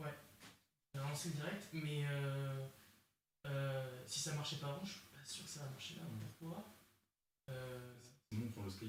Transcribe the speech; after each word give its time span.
Ouais. 0.00 0.14
J'ai 0.94 1.00
lancé 1.00 1.30
direct, 1.30 1.66
mais 1.72 2.06
euh, 2.08 2.66
euh, 3.46 4.02
si 4.06 4.20
ça 4.20 4.34
marchait 4.34 4.56
pas 4.56 4.68
avant, 4.68 4.84
je 4.84 4.92
suis 4.92 5.00
pas 5.00 5.24
sûr 5.24 5.44
que 5.44 5.50
ça 5.50 5.60
va 5.64 5.70
marcher 5.70 5.94
là. 5.96 6.02
Pourquoi 6.38 6.64
euh, 7.50 7.94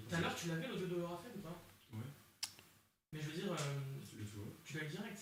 Tout 0.10 0.16
à 0.16 0.20
l'heure, 0.22 0.36
tu 0.36 0.48
l'avais 0.48 0.68
l'audio 0.68 0.88
de 0.88 1.02
Raphaël 1.02 1.34
ou 1.38 1.42
pas? 1.42 1.62
Ouais. 1.94 2.04
Mais 3.14 3.22
je 3.22 3.30
veux 3.30 3.34
dire, 3.42 3.52
euh, 3.52 3.56
tu 4.64 4.78
l'as 4.80 4.86
direct 4.88 5.20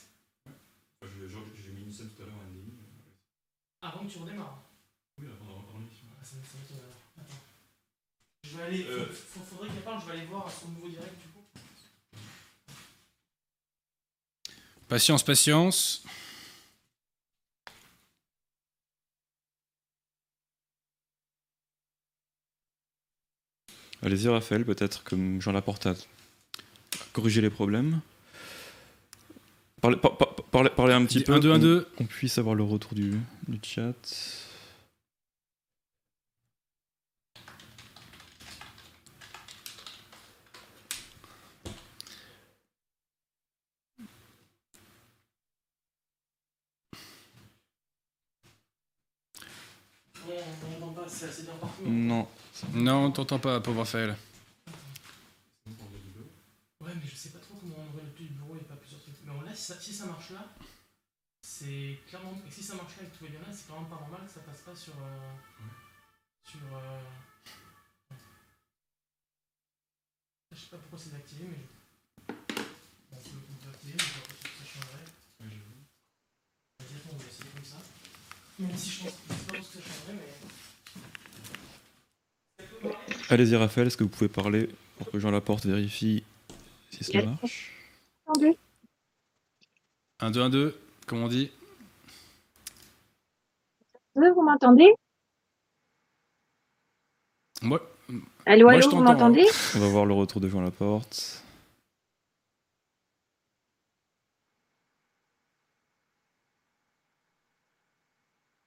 Enfin, 0.47 1.11
je- 1.19 1.27
genre, 1.27 1.43
J'ai 1.55 1.71
mis 1.71 1.83
une 1.83 1.91
scène 1.91 2.09
tout 2.15 2.23
à 2.23 2.25
l'heure 2.25 2.35
à 2.39 2.45
NDI. 2.45 2.71
avant 3.81 4.05
que 4.05 4.11
tu 4.11 4.17
redémarres. 4.19 4.61
Oui, 5.19 5.27
avant, 5.27 5.59
avant 5.67 5.79
l'émission. 5.79 6.07
Ah, 6.19 6.23
ça, 6.23 6.35
m'étonne 6.37 6.77
alors. 6.79 6.95
Attends. 7.17 7.41
Je 8.43 8.57
vais 8.57 8.63
aller. 8.63 8.83
Faudrait 9.11 9.69
qu'elle 9.69 9.83
parle, 9.83 10.01
je 10.01 10.05
vais 10.07 10.11
aller 10.13 10.25
voir 10.27 10.49
son 10.51 10.69
nouveau 10.69 10.89
direct 10.89 11.15
du 11.21 11.27
coup. 11.29 11.34
Patience, 14.95 15.23
patience. 15.23 16.05
Allez-y, 24.01 24.27
Raphaël, 24.29 24.65
peut-être 24.65 25.03
comme 25.03 25.41
Jean 25.41 25.51
Laporte 25.51 25.87
a 25.87 25.95
corrigé 27.13 27.41
les 27.41 27.49
problèmes. 27.49 28.01
Parlez, 29.81 29.97
par- 29.97 30.17
par- 30.17 30.35
parlez- 30.35 30.69
parlez 30.69 30.93
un 30.93 31.05
petit 31.05 31.21
peu. 31.21 31.33
un, 31.33 31.39
deux, 31.39 31.51
un, 31.51 31.55
qu'on- 31.55 31.61
deux. 31.61 31.87
Qu'on 31.97 32.05
puisse 32.05 32.37
avoir 32.37 32.55
le 32.55 32.63
retour 32.63 32.93
du, 32.93 33.19
du 33.47 33.59
chat. 33.63 33.93
On 50.27 50.31
on 50.31 50.79
n'entend 50.79 50.93
pas, 50.93 50.94
c'est 51.09 51.25
assez 51.25 51.43
bien 51.43 51.55
partout. 51.55 51.83
Non. 51.85 52.27
Non, 52.73 53.05
on 53.05 53.11
t'entend 53.11 53.39
pas, 53.39 53.59
pauvre 53.59 53.79
Raphaël. 53.79 54.15
Ouais, 56.81 56.91
mais 56.95 57.07
je 57.07 57.15
sais 57.15 57.29
pas 57.29 57.39
trop 57.39 57.55
comment 57.55 57.75
on 57.77 57.93
aurait 57.95 58.03
le 58.05 58.11
plus 58.11 58.25
du 58.25 58.33
bureau 58.33 58.55
et 58.55 58.59
pas 58.59 58.75
plusieurs 58.75 59.01
trucs. 59.01 59.15
Mais 59.23 59.33
là, 59.49 59.55
si 59.55 59.63
ça, 59.63 59.79
si 59.79 59.93
ça 59.93 60.05
marche 60.05 60.29
là, 60.31 60.47
c'est 61.41 61.99
clairement. 62.07 62.37
Et 62.47 62.51
si 62.51 62.61
ça 62.63 62.75
marche 62.75 62.97
là 62.97 63.03
et 63.03 63.07
que 63.09 63.17
tout 63.17 63.23
va 63.25 63.29
bien 63.31 63.39
là, 63.39 63.47
c'est 63.51 63.67
quand 63.67 63.79
même 63.79 63.89
pas 63.89 63.99
normal 63.99 64.21
que 64.25 64.31
ça 64.31 64.41
passe 64.41 64.61
pas 64.61 64.75
sur. 64.75 64.93
euh, 64.93 65.33
Sur. 66.49 66.59
euh, 66.73 66.99
Je 70.51 70.59
sais 70.61 70.67
pas 70.71 70.77
pourquoi 70.77 70.99
c'est 70.99 71.15
activé, 71.15 71.45
mais. 71.49 71.57
je- 71.57 72.33
Bon, 73.11 73.17
c'est 73.21 73.31
on 73.33 73.63
peut 73.63 73.69
activer, 73.73 73.93
mais 73.93 74.03
je 74.03 74.13
vois 74.13 74.27
pas 74.27 74.33
ce 74.35 74.43
que 74.43 74.49
ça 74.49 74.65
changerait. 74.73 75.05
Vas-y, 76.79 76.95
attends, 76.97 77.13
on 77.13 77.17
va 77.17 77.25
essayer 77.27 77.49
comme 77.49 77.65
ça. 77.65 77.77
Même 78.59 78.77
si 78.77 78.89
je 78.91 79.03
pense 79.03 79.13
je 79.27 79.33
sais 79.33 79.45
pas 79.45 79.61
ce 79.63 79.77
que 79.77 79.83
ça 79.83 79.89
changerait, 79.89 80.13
mais. 80.13 80.29
Allez-y, 83.29 83.55
Raphaël, 83.55 83.87
est-ce 83.87 83.97
que 83.97 84.03
vous 84.03 84.09
pouvez 84.09 84.29
parler 84.29 84.69
pour 84.97 85.09
que 85.11 85.19
Jean 85.19 85.31
Laporte 85.31 85.65
vérifie 85.65 86.23
si 86.91 87.03
cela 87.03 87.25
marche 87.25 87.71
Entendu 88.27 88.53
1, 90.19 90.31
2, 90.31 90.41
1, 90.41 90.49
2, 90.49 90.79
comme 91.07 91.23
on 91.23 91.27
dit. 91.27 91.51
Euh, 94.17 94.31
Vous 94.33 94.41
m'entendez? 94.43 94.93
Moi, 97.61 97.81
Allô, 98.45 98.65
Moi, 98.65 98.73
je 98.79 98.87
allô, 98.87 98.89
vous 98.89 99.03
t'entends, 99.03 99.03
m'entendez? 99.13 99.45
On 99.75 99.79
va 99.79 99.87
voir 99.89 100.05
le 100.05 100.13
retour 100.13 100.39
de 100.39 100.47
Jean 100.47 100.61
Laporte. 100.61 101.43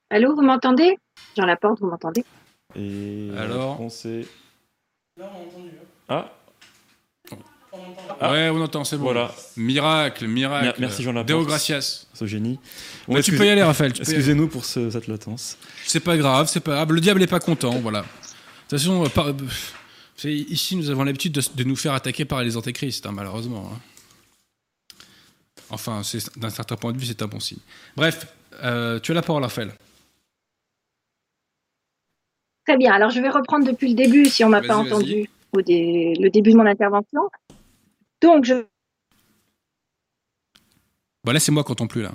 Allô, 0.09 0.35
vous 0.35 0.41
m'entendez? 0.41 0.97
Jean 1.37 1.45
Laporte, 1.45 1.79
vous 1.79 1.87
m'entendez? 1.87 2.23
Et 2.75 3.29
Alors 3.37 3.79
est- 4.05 4.25
Là, 5.17 5.19
on 5.19 5.23
a 5.23 5.27
entendu. 5.27 5.69
hein. 6.09 6.09
Ah, 6.09 6.31
On 7.71 7.77
entend. 7.77 8.31
ouais, 8.31 8.49
on 8.49 8.61
entend, 8.61 8.83
c'est 8.83 8.97
bon. 8.97 9.03
voilà, 9.03 9.31
Miracle, 9.57 10.27
miracle. 10.27 10.65
Mer- 10.65 10.75
merci, 10.79 11.03
Jean 11.03 11.11
Laporte. 11.13 11.27
Deo 11.27 11.45
gracias. 11.45 12.07
ce 12.13 12.25
génie. 12.25 12.59
Bon, 13.07 13.15
Ouais, 13.15 13.21
tu 13.23 13.35
peux 13.35 13.45
y 13.45 13.49
aller, 13.49 13.61
Raphaël. 13.63 13.93
Excusez-nous 13.97 14.47
pour 14.47 14.65
ce- 14.65 14.89
cette 14.89 15.07
latence. 15.07 15.57
C'est 15.85 15.99
pas 15.99 16.17
grave, 16.17 16.47
c'est 16.47 16.59
pas 16.61 16.71
grave. 16.71 16.91
Le 16.93 17.01
diable 17.01 17.21
est 17.21 17.27
pas 17.27 17.39
content, 17.39 17.71
voilà. 17.79 18.01
De 18.01 18.05
toute 18.69 18.79
façon, 18.79 19.05
euh, 19.05 19.09
par- 19.09 19.27
ici, 20.23 20.75
nous 20.75 20.89
avons 20.89 21.03
l'habitude 21.03 21.33
de, 21.33 21.41
de 21.55 21.63
nous 21.63 21.75
faire 21.75 21.93
attaquer 21.93 22.25
par 22.25 22.41
les 22.43 22.57
antéchrists, 22.57 23.05
hein, 23.05 23.11
malheureusement. 23.11 23.71
hein. 23.73 23.79
Enfin, 25.69 26.01
c'est- 26.03 26.37
d'un 26.39 26.49
certain 26.49 26.75
point 26.75 26.91
de 26.93 26.97
vue, 26.97 27.05
c'est 27.05 27.21
un 27.21 27.27
bon 27.27 27.39
signe. 27.39 27.59
Bref, 27.95 28.25
euh, 28.63 28.99
tu 28.99 29.11
as 29.11 29.15
la 29.15 29.21
parole, 29.21 29.43
Raphaël. 29.43 29.71
Très 32.65 32.77
bien, 32.77 32.93
alors 32.93 33.09
je 33.09 33.19
vais 33.21 33.29
reprendre 33.29 33.65
depuis 33.65 33.89
le 33.89 33.95
début 33.95 34.25
si 34.25 34.43
on 34.43 34.49
m'a 34.49 34.61
pas 34.61 34.75
entendu 34.77 35.29
au 35.53 35.61
dé- 35.61 36.13
le 36.19 36.29
début 36.29 36.51
de 36.51 36.57
mon 36.57 36.65
intervention. 36.65 37.29
Donc, 38.21 38.45
je 38.45 38.65
Bah 41.23 41.33
là, 41.33 41.39
c'est 41.39 41.51
moi 41.51 41.63
qui 41.63 41.71
entends 41.71 41.87
plus, 41.87 42.01
là. 42.03 42.11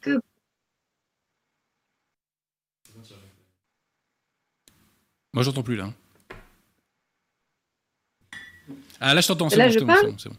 que 0.00 0.18
Moi, 5.32 5.42
j'entends 5.42 5.62
plus, 5.62 5.76
là. 5.76 5.88
Ah, 9.00 9.12
là, 9.14 9.20
je 9.20 9.28
t'entends, 9.28 9.50
c'est 9.50 9.56
bon, 9.58 9.68
je 9.68 9.78
c'est 9.78 9.84
bon, 9.84 9.86
parle 9.86 10.00
c'est 10.00 10.10
bon, 10.10 10.18
c'est 10.18 10.28
bon. 10.30 10.36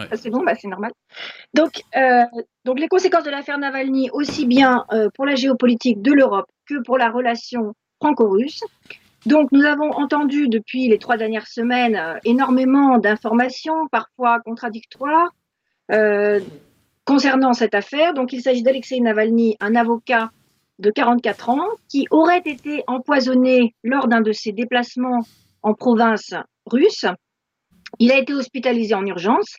Ouais. 0.00 0.08
Ah, 0.10 0.16
C'est 0.16 0.30
bon, 0.30 0.44
bah, 0.44 0.54
c'est 0.54 0.68
normal. 0.68 0.92
Donc, 1.52 1.82
euh, 1.96 2.22
donc, 2.64 2.78
les 2.78 2.86
conséquences 2.88 3.24
de 3.24 3.30
l'affaire 3.30 3.58
Navalny, 3.58 4.10
aussi 4.12 4.46
bien 4.46 4.84
euh, 4.92 5.08
pour 5.14 5.26
la 5.26 5.34
géopolitique 5.34 6.00
de 6.00 6.12
l'Europe 6.12 6.46
que 6.68 6.82
pour 6.82 6.98
la 6.98 7.10
relation 7.10 7.74
franco-russe. 8.00 8.62
Donc, 9.26 9.50
nous 9.52 9.64
avons 9.64 9.90
entendu 9.90 10.48
depuis 10.48 10.88
les 10.88 10.98
trois 10.98 11.16
dernières 11.16 11.48
semaines 11.48 11.96
euh, 11.96 12.18
énormément 12.24 12.98
d'informations, 12.98 13.88
parfois 13.90 14.40
contradictoires, 14.40 15.30
euh, 15.90 16.40
concernant 17.04 17.52
cette 17.52 17.74
affaire. 17.74 18.14
Donc, 18.14 18.32
il 18.32 18.40
s'agit 18.42 18.62
d'Alexei 18.62 19.00
Navalny, 19.00 19.56
un 19.60 19.74
avocat 19.74 20.30
de 20.78 20.90
44 20.90 21.48
ans, 21.48 21.66
qui 21.88 22.06
aurait 22.10 22.42
été 22.44 22.84
empoisonné 22.86 23.74
lors 23.82 24.06
d'un 24.06 24.20
de 24.20 24.32
ses 24.32 24.52
déplacements 24.52 25.22
en 25.62 25.74
province 25.74 26.34
russe. 26.66 27.06
Il 27.98 28.12
a 28.12 28.18
été 28.18 28.32
hospitalisé 28.32 28.94
en 28.94 29.04
urgence 29.04 29.56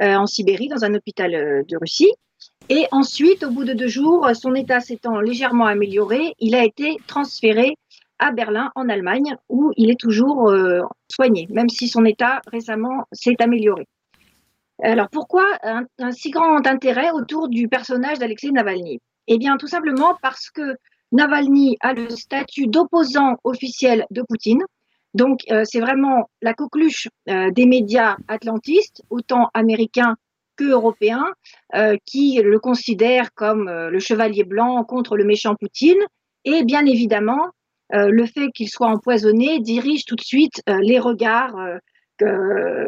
euh, 0.00 0.14
en 0.14 0.26
Sibérie, 0.26 0.68
dans 0.68 0.84
un 0.84 0.94
hôpital 0.94 1.30
de 1.32 1.76
Russie. 1.76 2.10
Et 2.70 2.86
ensuite, 2.92 3.44
au 3.44 3.50
bout 3.50 3.64
de 3.64 3.74
deux 3.74 3.88
jours, 3.88 4.28
son 4.34 4.54
état 4.54 4.80
s'étant 4.80 5.20
légèrement 5.20 5.66
amélioré, 5.66 6.34
il 6.38 6.54
a 6.54 6.64
été 6.64 6.96
transféré 7.06 7.76
à 8.18 8.30
Berlin, 8.30 8.70
en 8.74 8.88
Allemagne, 8.88 9.36
où 9.50 9.72
il 9.76 9.90
est 9.90 10.00
toujours 10.00 10.48
euh, 10.48 10.80
soigné, 11.10 11.46
même 11.50 11.68
si 11.68 11.88
son 11.88 12.04
état 12.04 12.40
récemment 12.46 13.04
s'est 13.12 13.36
amélioré. 13.40 13.86
Alors 14.82 15.08
pourquoi 15.10 15.44
un, 15.62 15.84
si 16.12 16.30
grand 16.30 16.66
intérêt 16.66 17.10
autour 17.10 17.48
du 17.48 17.68
personnage 17.68 18.18
d'Alexei 18.18 18.50
Navalny? 18.50 18.98
Eh 19.26 19.38
bien, 19.38 19.56
tout 19.56 19.66
simplement 19.66 20.16
parce 20.22 20.50
que 20.50 20.76
Navalny 21.12 21.76
a 21.80 21.92
le 21.92 22.08
statut 22.10 22.66
d'opposant 22.66 23.36
officiel 23.44 24.06
de 24.10 24.22
Poutine. 24.22 24.62
Donc, 25.12 25.40
euh, 25.50 25.62
c'est 25.64 25.80
vraiment 25.80 26.28
la 26.42 26.54
coqueluche 26.54 27.08
euh, 27.28 27.50
des 27.50 27.66
médias 27.66 28.16
atlantistes, 28.26 29.02
autant 29.10 29.48
américains 29.54 30.16
que 30.56 30.64
européens, 30.64 31.26
euh, 31.74 31.96
qui 32.04 32.40
le 32.42 32.58
considèrent 32.58 33.32
comme 33.34 33.68
euh, 33.68 33.90
le 33.90 33.98
chevalier 33.98 34.44
blanc 34.44 34.84
contre 34.84 35.16
le 35.16 35.24
méchant 35.24 35.54
Poutine. 35.54 36.00
Et 36.44 36.64
bien 36.64 36.84
évidemment, 36.86 37.50
euh, 37.94 38.08
le 38.08 38.26
fait 38.26 38.48
qu'il 38.54 38.68
soit 38.68 38.88
empoisonné 38.88 39.60
dirige 39.60 40.04
tout 40.04 40.16
de 40.16 40.22
suite 40.22 40.62
les 40.66 40.98
regards 40.98 41.56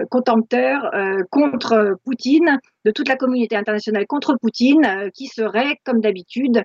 contempteurs 0.09 0.89
contre 1.33 1.97
Poutine, 2.05 2.61
de 2.85 2.91
toute 2.93 3.09
la 3.09 3.17
communauté 3.17 3.57
internationale 3.57 4.07
contre 4.07 4.37
Poutine, 4.41 5.11
qui 5.15 5.27
serait, 5.27 5.79
comme 5.85 6.01
d'habitude, 6.01 6.63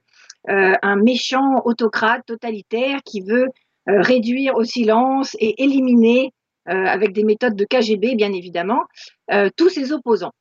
un 0.48 0.96
méchant 0.96 1.64
autocrate 1.66 2.24
totalitaire 2.28 3.00
qui 3.04 3.22
veut 3.22 3.48
réduire 3.88 4.56
au 4.58 4.64
silence 4.64 5.36
et 5.40 5.64
éliminer, 5.64 6.34
avec 6.66 7.14
des 7.14 7.24
méthodes 7.24 7.56
de 7.56 7.66
KGB 7.66 8.14
bien 8.14 8.32
évidemment, 8.32 8.84
tous 9.58 9.70
ses 9.70 9.92
opposants. 9.92 10.34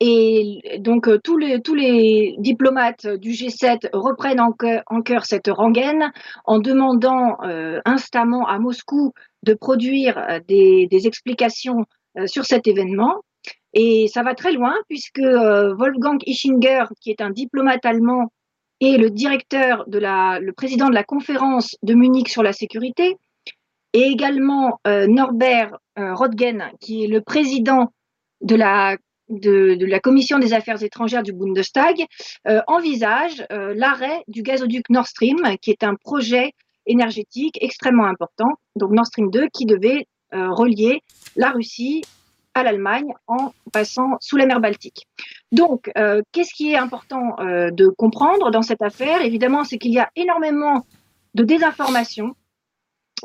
Et 0.00 0.78
donc 0.78 1.08
euh, 1.08 1.18
tous, 1.22 1.36
les, 1.36 1.60
tous 1.60 1.74
les 1.74 2.36
diplomates 2.38 3.06
du 3.06 3.30
G7 3.30 3.88
reprennent 3.92 4.40
en 4.40 4.54
en 4.86 5.02
cœur 5.02 5.24
cette 5.24 5.48
rengaine 5.48 6.12
en 6.44 6.60
demandant 6.60 7.36
euh, 7.42 7.80
instamment 7.84 8.46
à 8.46 8.60
Moscou 8.60 9.12
de 9.42 9.54
produire 9.54 10.16
euh, 10.18 10.38
des, 10.46 10.86
des 10.86 11.06
explications 11.08 11.84
euh, 12.16 12.26
sur 12.26 12.44
cet 12.44 12.68
événement. 12.68 13.22
Et 13.74 14.08
ça 14.08 14.22
va 14.22 14.34
très 14.34 14.52
loin 14.52 14.74
puisque 14.88 15.18
euh, 15.18 15.74
Wolfgang 15.74 16.18
Ischinger, 16.26 16.84
qui 17.00 17.10
est 17.10 17.20
un 17.20 17.30
diplomate 17.30 17.84
allemand 17.84 18.32
et 18.80 18.96
le 18.96 19.10
directeur 19.10 19.84
de 19.88 19.98
la, 19.98 20.38
le 20.40 20.52
président 20.52 20.88
de 20.88 20.94
la 20.94 21.04
conférence 21.04 21.76
de 21.82 21.94
Munich 21.94 22.28
sur 22.28 22.42
la 22.42 22.52
sécurité, 22.52 23.16
et 23.92 24.02
également 24.02 24.80
euh, 24.86 25.06
Norbert 25.06 25.76
euh, 25.98 26.14
Röttgen, 26.14 26.70
qui 26.80 27.04
est 27.04 27.08
le 27.08 27.20
président 27.20 27.92
de 28.40 28.54
la 28.54 28.96
de, 29.28 29.84
la 29.84 30.00
Commission 30.00 30.38
des 30.38 30.52
affaires 30.52 30.82
étrangères 30.82 31.22
du 31.22 31.32
Bundestag 31.32 32.04
envisage 32.66 33.44
l'arrêt 33.50 34.22
du 34.28 34.42
gazoduc 34.42 34.88
Nord 34.90 35.06
Stream, 35.06 35.36
qui 35.60 35.70
est 35.70 35.84
un 35.84 35.94
projet 35.94 36.52
énergétique 36.86 37.58
extrêmement 37.60 38.06
important, 38.06 38.50
donc 38.76 38.92
Nord 38.92 39.06
Stream 39.06 39.30
2, 39.30 39.48
qui 39.52 39.66
devait 39.66 40.06
relier 40.32 41.02
la 41.36 41.50
Russie 41.50 42.02
à 42.58 42.62
l'Allemagne 42.62 43.12
en 43.26 43.52
passant 43.72 44.16
sous 44.20 44.36
la 44.36 44.46
mer 44.46 44.60
Baltique. 44.60 45.06
Donc, 45.52 45.90
euh, 45.96 46.22
qu'est-ce 46.32 46.52
qui 46.54 46.72
est 46.72 46.76
important 46.76 47.38
euh, 47.38 47.70
de 47.70 47.88
comprendre 47.88 48.50
dans 48.50 48.62
cette 48.62 48.82
affaire? 48.82 49.22
Évidemment, 49.22 49.64
c'est 49.64 49.78
qu'il 49.78 49.92
y 49.92 49.98
a 49.98 50.10
énormément 50.16 50.84
de 51.34 51.44
désinformation. 51.44 52.34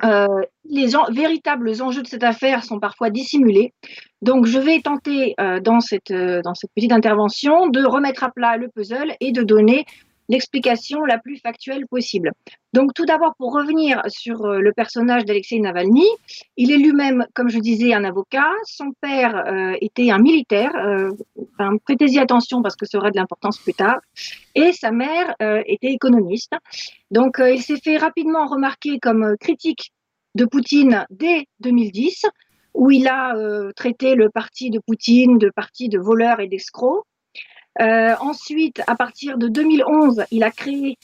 Euh, 0.03 0.27
les 0.65 0.91
véritables 1.11 1.81
enjeux 1.81 2.01
de 2.01 2.07
cette 2.07 2.23
affaire 2.23 2.63
sont 2.63 2.79
parfois 2.79 3.09
dissimulés. 3.09 3.73
Donc, 4.21 4.45
je 4.45 4.57
vais 4.57 4.81
tenter 4.81 5.35
dans, 5.61 5.81
cette, 5.81 6.11
dans 6.11 6.53
cette 6.55 6.71
petite 6.75 6.93
intervention 6.93 7.67
de 7.67 7.83
remettre 7.85 8.23
à 8.23 8.31
plat 8.31 8.57
le 8.57 8.69
puzzle 8.69 9.13
et 9.19 9.31
de 9.31 9.43
donner 9.43 9.85
l'explication 10.29 11.05
la 11.05 11.17
plus 11.17 11.37
factuelle 11.37 11.85
possible. 11.87 12.31
Donc 12.73 12.93
tout 12.93 13.05
d'abord, 13.05 13.35
pour 13.37 13.53
revenir 13.53 14.01
sur 14.07 14.45
euh, 14.45 14.59
le 14.59 14.73
personnage 14.73 15.25
d'Alexei 15.25 15.59
Navalny, 15.59 16.07
il 16.57 16.71
est 16.71 16.77
lui-même, 16.77 17.25
comme 17.33 17.49
je 17.49 17.59
disais, 17.59 17.93
un 17.93 18.03
avocat. 18.03 18.49
Son 18.65 18.93
père 18.99 19.35
euh, 19.47 19.75
était 19.81 20.09
un 20.09 20.17
militaire. 20.17 20.75
Euh, 20.75 21.11
Prêtez-y 21.85 22.19
attention 22.19 22.61
parce 22.61 22.75
que 22.75 22.85
ça 22.85 22.97
aura 22.97 23.11
de 23.11 23.17
l'importance 23.17 23.59
plus 23.59 23.73
tard. 23.73 23.99
Et 24.55 24.71
sa 24.71 24.91
mère 24.91 25.35
euh, 25.41 25.61
était 25.67 25.91
économiste. 25.91 26.53
Donc 27.11 27.39
il 27.39 27.61
s'est 27.61 27.79
fait 27.79 27.97
rapidement 27.97 28.47
remarquer 28.47 28.99
comme 28.99 29.35
critique 29.39 29.93
de 30.35 30.45
Poutine 30.45 31.05
dès 31.11 31.47
2010 31.59 32.25
où 32.73 32.89
il 32.89 33.07
a 33.07 33.35
traité 33.75 34.15
le 34.15 34.29
parti 34.29 34.71
de 34.71 34.79
Poutine 34.79 35.37
de 35.37 35.51
parti 35.51 35.89
de 35.89 35.99
voleurs 35.99 36.39
et 36.39 36.47
d'escrocs. 36.47 37.05
Euh, 37.81 38.13
ensuite, 38.19 38.81
à 38.87 38.95
partir 38.95 39.37
de 39.37 39.47
2011, 39.47 40.25
il 40.31 40.43
a 40.43 40.51
créé 40.51 40.97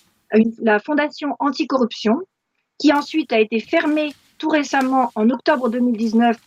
la 0.61 0.79
Fondation 0.79 1.35
Anticorruption, 1.39 2.19
qui 2.77 2.93
ensuite 2.93 3.33
a 3.33 3.39
été 3.39 3.59
fermée 3.59 4.13
tout 4.37 4.49
récemment 4.49 5.11
en 5.15 5.29
octobre 5.29 5.69
2019, 5.69 6.37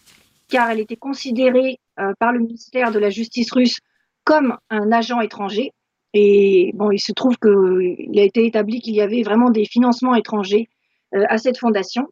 car 0.49 0.71
elle 0.71 0.81
était 0.81 0.97
considérée 0.97 1.79
euh, 1.99 2.13
par 2.19 2.33
le 2.33 2.41
ministère 2.41 2.93
de 2.93 2.99
la 2.99 3.11
Justice 3.11 3.51
russe 3.53 3.79
comme 4.25 4.57
un 4.71 4.93
agent 4.93 5.21
étranger. 5.21 5.73
Et 6.15 6.71
bon, 6.75 6.91
il 6.91 7.01
se 7.01 7.13
trouve 7.13 7.37
qu'il 7.39 8.19
a 8.19 8.23
été 8.23 8.47
établi 8.47 8.81
qu'il 8.81 8.95
y 8.95 9.01
avait 9.01 9.23
vraiment 9.23 9.51
des 9.51 9.65
financements 9.65 10.15
étrangers 10.15 10.69
euh, 11.15 11.25
à 11.29 11.39
cette 11.39 11.59
fondation. 11.59 12.07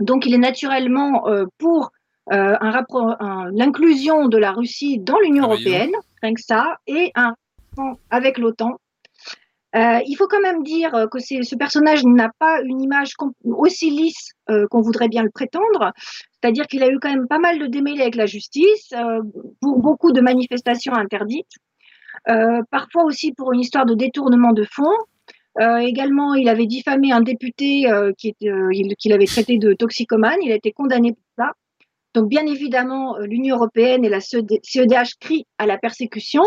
Donc, 0.00 0.26
il 0.26 0.34
est 0.34 0.38
naturellement 0.38 1.24
pour 1.58 1.90
l'inclusion 2.30 4.28
de 4.28 4.38
la 4.38 4.52
Russie 4.52 4.98
dans 4.98 5.18
l'Union 5.18 5.44
ah 5.44 5.48
européenne 5.48 5.92
rien 6.22 6.34
que 6.34 6.42
ça, 6.42 6.78
et 6.86 7.12
un 7.14 7.34
avec 8.10 8.38
l'OTAN. 8.38 8.78
Euh, 9.76 10.00
il 10.04 10.16
faut 10.16 10.26
quand 10.26 10.40
même 10.40 10.64
dire 10.64 10.90
que 11.12 11.20
ce 11.20 11.54
personnage 11.54 12.04
n'a 12.04 12.30
pas 12.40 12.60
une 12.62 12.80
image 12.80 13.12
aussi 13.44 13.90
lisse 13.90 14.32
euh, 14.50 14.66
qu'on 14.68 14.80
voudrait 14.80 15.08
bien 15.08 15.22
le 15.22 15.30
prétendre, 15.30 15.92
c'est-à-dire 16.32 16.66
qu'il 16.66 16.82
a 16.82 16.88
eu 16.88 16.98
quand 17.00 17.10
même 17.10 17.28
pas 17.28 17.38
mal 17.38 17.60
de 17.60 17.66
démêlés 17.66 18.02
avec 18.02 18.16
la 18.16 18.26
justice, 18.26 18.92
euh, 18.92 19.20
pour 19.60 19.78
beaucoup 19.78 20.10
de 20.10 20.20
manifestations 20.20 20.94
interdites, 20.94 21.54
parfois 22.70 23.04
aussi 23.04 23.32
pour 23.32 23.52
une 23.52 23.60
histoire 23.60 23.86
de 23.86 23.94
détournement 23.94 24.52
de 24.52 24.64
fonds. 24.64 24.98
également, 25.80 26.34
il 26.34 26.48
avait 26.48 26.66
diffamé 26.66 27.12
un 27.12 27.22
député 27.22 27.88
qu'il 28.18 29.12
avait 29.12 29.26
traité 29.26 29.58
de 29.58 29.72
toxicomane, 29.72 30.38
il 30.42 30.52
a 30.52 30.56
été 30.56 30.72
condamné 30.72 31.12
pour. 31.12 31.29
Donc, 32.14 32.28
bien 32.28 32.46
évidemment, 32.46 33.16
euh, 33.16 33.26
l'Union 33.26 33.56
européenne 33.56 34.04
et 34.04 34.08
la 34.08 34.20
CEDH 34.20 35.16
crient 35.20 35.46
à 35.58 35.66
la 35.66 35.78
persécution, 35.78 36.42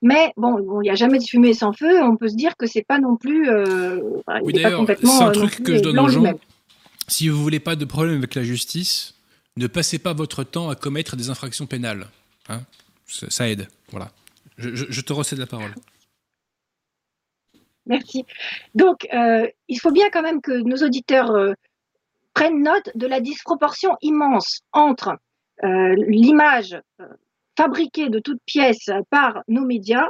mais 0.00 0.32
bon, 0.36 0.80
il 0.80 0.84
n'y 0.84 0.90
a 0.90 0.94
jamais 0.94 1.18
de 1.18 1.24
fumée 1.24 1.54
sans 1.54 1.72
feu. 1.72 2.02
On 2.02 2.16
peut 2.16 2.28
se 2.28 2.36
dire 2.36 2.56
que 2.56 2.66
c'est 2.66 2.84
pas 2.86 2.98
non 2.98 3.16
plus. 3.16 3.48
Euh, 3.48 4.00
oui, 4.42 4.52
d'ailleurs, 4.52 4.84
c'est 4.86 5.06
un 5.06 5.28
euh, 5.28 5.32
truc 5.32 5.62
que 5.62 5.76
je 5.76 5.82
donne 5.82 5.98
aux 5.98 6.08
gens. 6.08 6.24
Si 7.06 7.28
vous 7.28 7.42
voulez 7.42 7.60
pas 7.60 7.76
de 7.76 7.84
problème 7.84 8.16
avec 8.16 8.34
la 8.34 8.42
justice, 8.42 9.14
ne 9.56 9.66
passez 9.66 9.98
pas 9.98 10.14
votre 10.14 10.42
temps 10.42 10.70
à 10.70 10.74
commettre 10.74 11.16
des 11.16 11.28
infractions 11.28 11.66
pénales. 11.66 12.08
Hein 12.48 12.62
ça, 13.06 13.48
aide. 13.48 13.68
Voilà. 13.90 14.10
Je, 14.56 15.00
te 15.00 15.12
recède 15.12 15.38
la 15.38 15.46
parole. 15.46 15.74
Merci. 17.86 18.24
Donc, 18.74 19.06
il 19.68 19.80
faut 19.80 19.90
bien 19.90 20.08
quand 20.10 20.22
même 20.22 20.40
que 20.40 20.52
nos 20.52 20.76
auditeurs 20.76 21.54
prennent 22.34 22.62
note 22.62 22.90
de 22.94 23.06
la 23.06 23.20
disproportion 23.20 23.96
immense 24.02 24.60
entre 24.72 25.16
euh, 25.62 25.94
l'image 26.08 26.76
euh, 27.00 27.06
fabriquée 27.56 28.08
de 28.08 28.18
toutes 28.18 28.42
pièces 28.44 28.90
par 29.08 29.42
nos 29.46 29.64
médias 29.64 30.08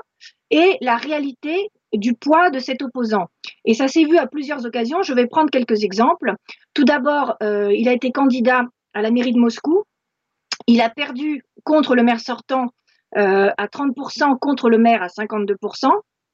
et 0.50 0.78
la 0.80 0.96
réalité 0.96 1.68
du 1.92 2.14
poids 2.14 2.50
de 2.50 2.58
cet 2.58 2.82
opposant. 2.82 3.26
Et 3.64 3.74
ça 3.74 3.86
s'est 3.86 4.04
vu 4.04 4.16
à 4.16 4.26
plusieurs 4.26 4.64
occasions. 4.64 5.02
Je 5.02 5.12
vais 5.12 5.26
prendre 5.26 5.50
quelques 5.50 5.84
exemples. 5.84 6.34
Tout 6.72 6.84
d'abord, 6.84 7.36
euh, 7.42 7.72
il 7.72 7.88
a 7.88 7.92
été 7.92 8.10
candidat 8.10 8.62
à 8.94 9.02
la 9.02 9.10
mairie 9.10 9.32
de 9.32 9.38
Moscou. 9.38 9.84
Il 10.66 10.80
a 10.80 10.88
perdu 10.88 11.44
contre 11.62 11.94
le 11.94 12.02
maire 12.02 12.20
sortant 12.20 12.70
à 13.16 13.68
30%, 13.68 14.40
contre 14.40 14.68
le 14.68 14.76
maire 14.76 15.00
à 15.00 15.06
52%. 15.06 15.88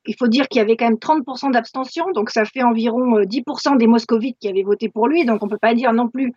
Il 0.07 0.15
faut 0.19 0.29
dire 0.29 0.49
qu'il 0.49 0.61
y 0.61 0.63
avait 0.63 0.77
quand 0.77 0.87
même 0.87 0.95
30% 0.95 1.53
d'abstention, 1.53 2.07
donc 2.15 2.31
ça 2.31 2.45
fait 2.45 2.63
environ 2.63 3.21
10% 3.21 3.75
euh, 3.75 3.77
des 3.77 3.87
moscovites 3.87 4.37
qui 4.41 4.49
avaient 4.49 4.63
voté 4.63 4.89
pour 4.89 5.09
lui, 5.09 5.25
donc 5.25 5.43
on 5.43 5.47
ne 5.47 5.51
peut 5.51 5.59
pas 5.59 5.75
dire 5.75 5.93
non 5.93 6.09
plus 6.09 6.33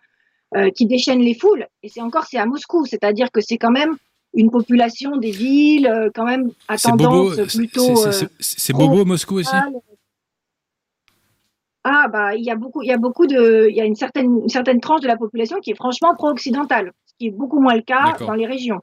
euh, 0.54 0.70
qu'il 0.70 0.88
déchaîne 0.88 1.20
les 1.20 1.34
foules. 1.34 1.66
Et 1.82 1.88
c'est 1.88 2.02
encore, 2.02 2.26
c'est 2.26 2.38
à 2.38 2.46
Moscou, 2.46 2.84
c'est-à-dire 2.84 3.30
que 3.32 3.40
c'est 3.40 3.56
quand 3.56 3.70
même 3.70 3.96
une 4.34 4.50
population 4.50 5.16
des 5.16 5.30
villes, 5.30 5.86
euh, 5.86 6.10
quand 6.14 6.24
même 6.24 6.50
à 6.68 6.76
tendance 6.76 7.36
plutôt. 7.54 7.96
C'est 8.38 8.72
Bobo 8.72 9.04
Moscou 9.04 9.36
aussi 9.38 9.56
ah 11.86 12.08
bah 12.10 12.34
il 12.34 12.42
y 12.42 12.50
a 12.50 12.56
beaucoup 12.56 12.82
il 12.82 12.88
y 12.88 12.92
a 12.92 12.96
beaucoup 12.96 13.26
de 13.26 13.68
il 13.68 13.76
y 13.76 13.80
a 13.82 13.84
une 13.84 13.94
certaine 13.94 14.40
une 14.42 14.48
certaine 14.48 14.80
tranche 14.80 15.02
de 15.02 15.06
la 15.06 15.18
population 15.18 15.60
qui 15.60 15.70
est 15.70 15.74
franchement 15.74 16.14
pro-occidentale, 16.14 16.92
ce 17.04 17.12
qui 17.18 17.26
est 17.26 17.30
beaucoup 17.30 17.60
moins 17.60 17.74
le 17.74 17.82
cas 17.82 18.16
dans 18.20 18.32
les 18.32 18.46
régions. 18.46 18.80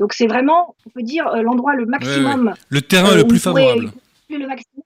Donc 0.00 0.12
c'est 0.12 0.26
vraiment 0.26 0.74
on 0.84 0.90
peut 0.90 1.02
dire 1.02 1.30
l'endroit 1.42 1.76
le 1.76 1.86
maximum 1.86 2.54
le 2.68 2.82
terrain 2.82 3.14
le 3.14 3.24
plus 3.24 3.38
favorable 3.38 3.92
le 4.38 4.46
maximum. 4.46 4.82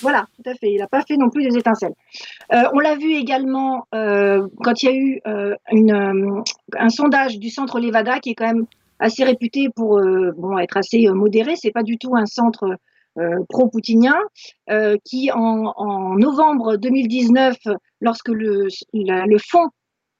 Voilà, 0.00 0.26
tout 0.36 0.50
à 0.50 0.54
fait. 0.54 0.72
Il 0.72 0.78
n'a 0.78 0.86
pas 0.86 1.02
fait 1.02 1.16
non 1.16 1.30
plus 1.30 1.48
des 1.48 1.56
étincelles. 1.56 1.94
Euh, 2.52 2.64
on 2.72 2.80
l'a 2.80 2.96
vu 2.96 3.12
également 3.14 3.86
euh, 3.94 4.46
quand 4.62 4.82
il 4.82 4.86
y 4.86 4.88
a 4.88 4.94
eu 4.94 5.20
euh, 5.26 5.54
un 6.76 6.88
sondage 6.88 7.38
du 7.38 7.50
centre 7.50 7.80
Levada, 7.80 8.20
qui 8.20 8.30
est 8.30 8.34
quand 8.34 8.46
même 8.46 8.66
assez 8.98 9.24
réputé 9.24 9.68
pour 9.74 10.00
bon, 10.36 10.58
être 10.58 10.76
assez 10.76 11.06
modéré. 11.08 11.56
C'est 11.56 11.72
pas 11.72 11.82
du 11.82 11.98
tout 11.98 12.14
un 12.16 12.26
centre 12.26 12.76
pro-poutinien, 13.48 14.16
qui 15.04 15.30
en, 15.32 15.72
en, 15.76 16.14
novembre 16.16 16.76
2019, 16.76 17.56
lorsque 18.00 18.28
le, 18.28 18.68
le 18.92 19.38
fonds 19.38 19.68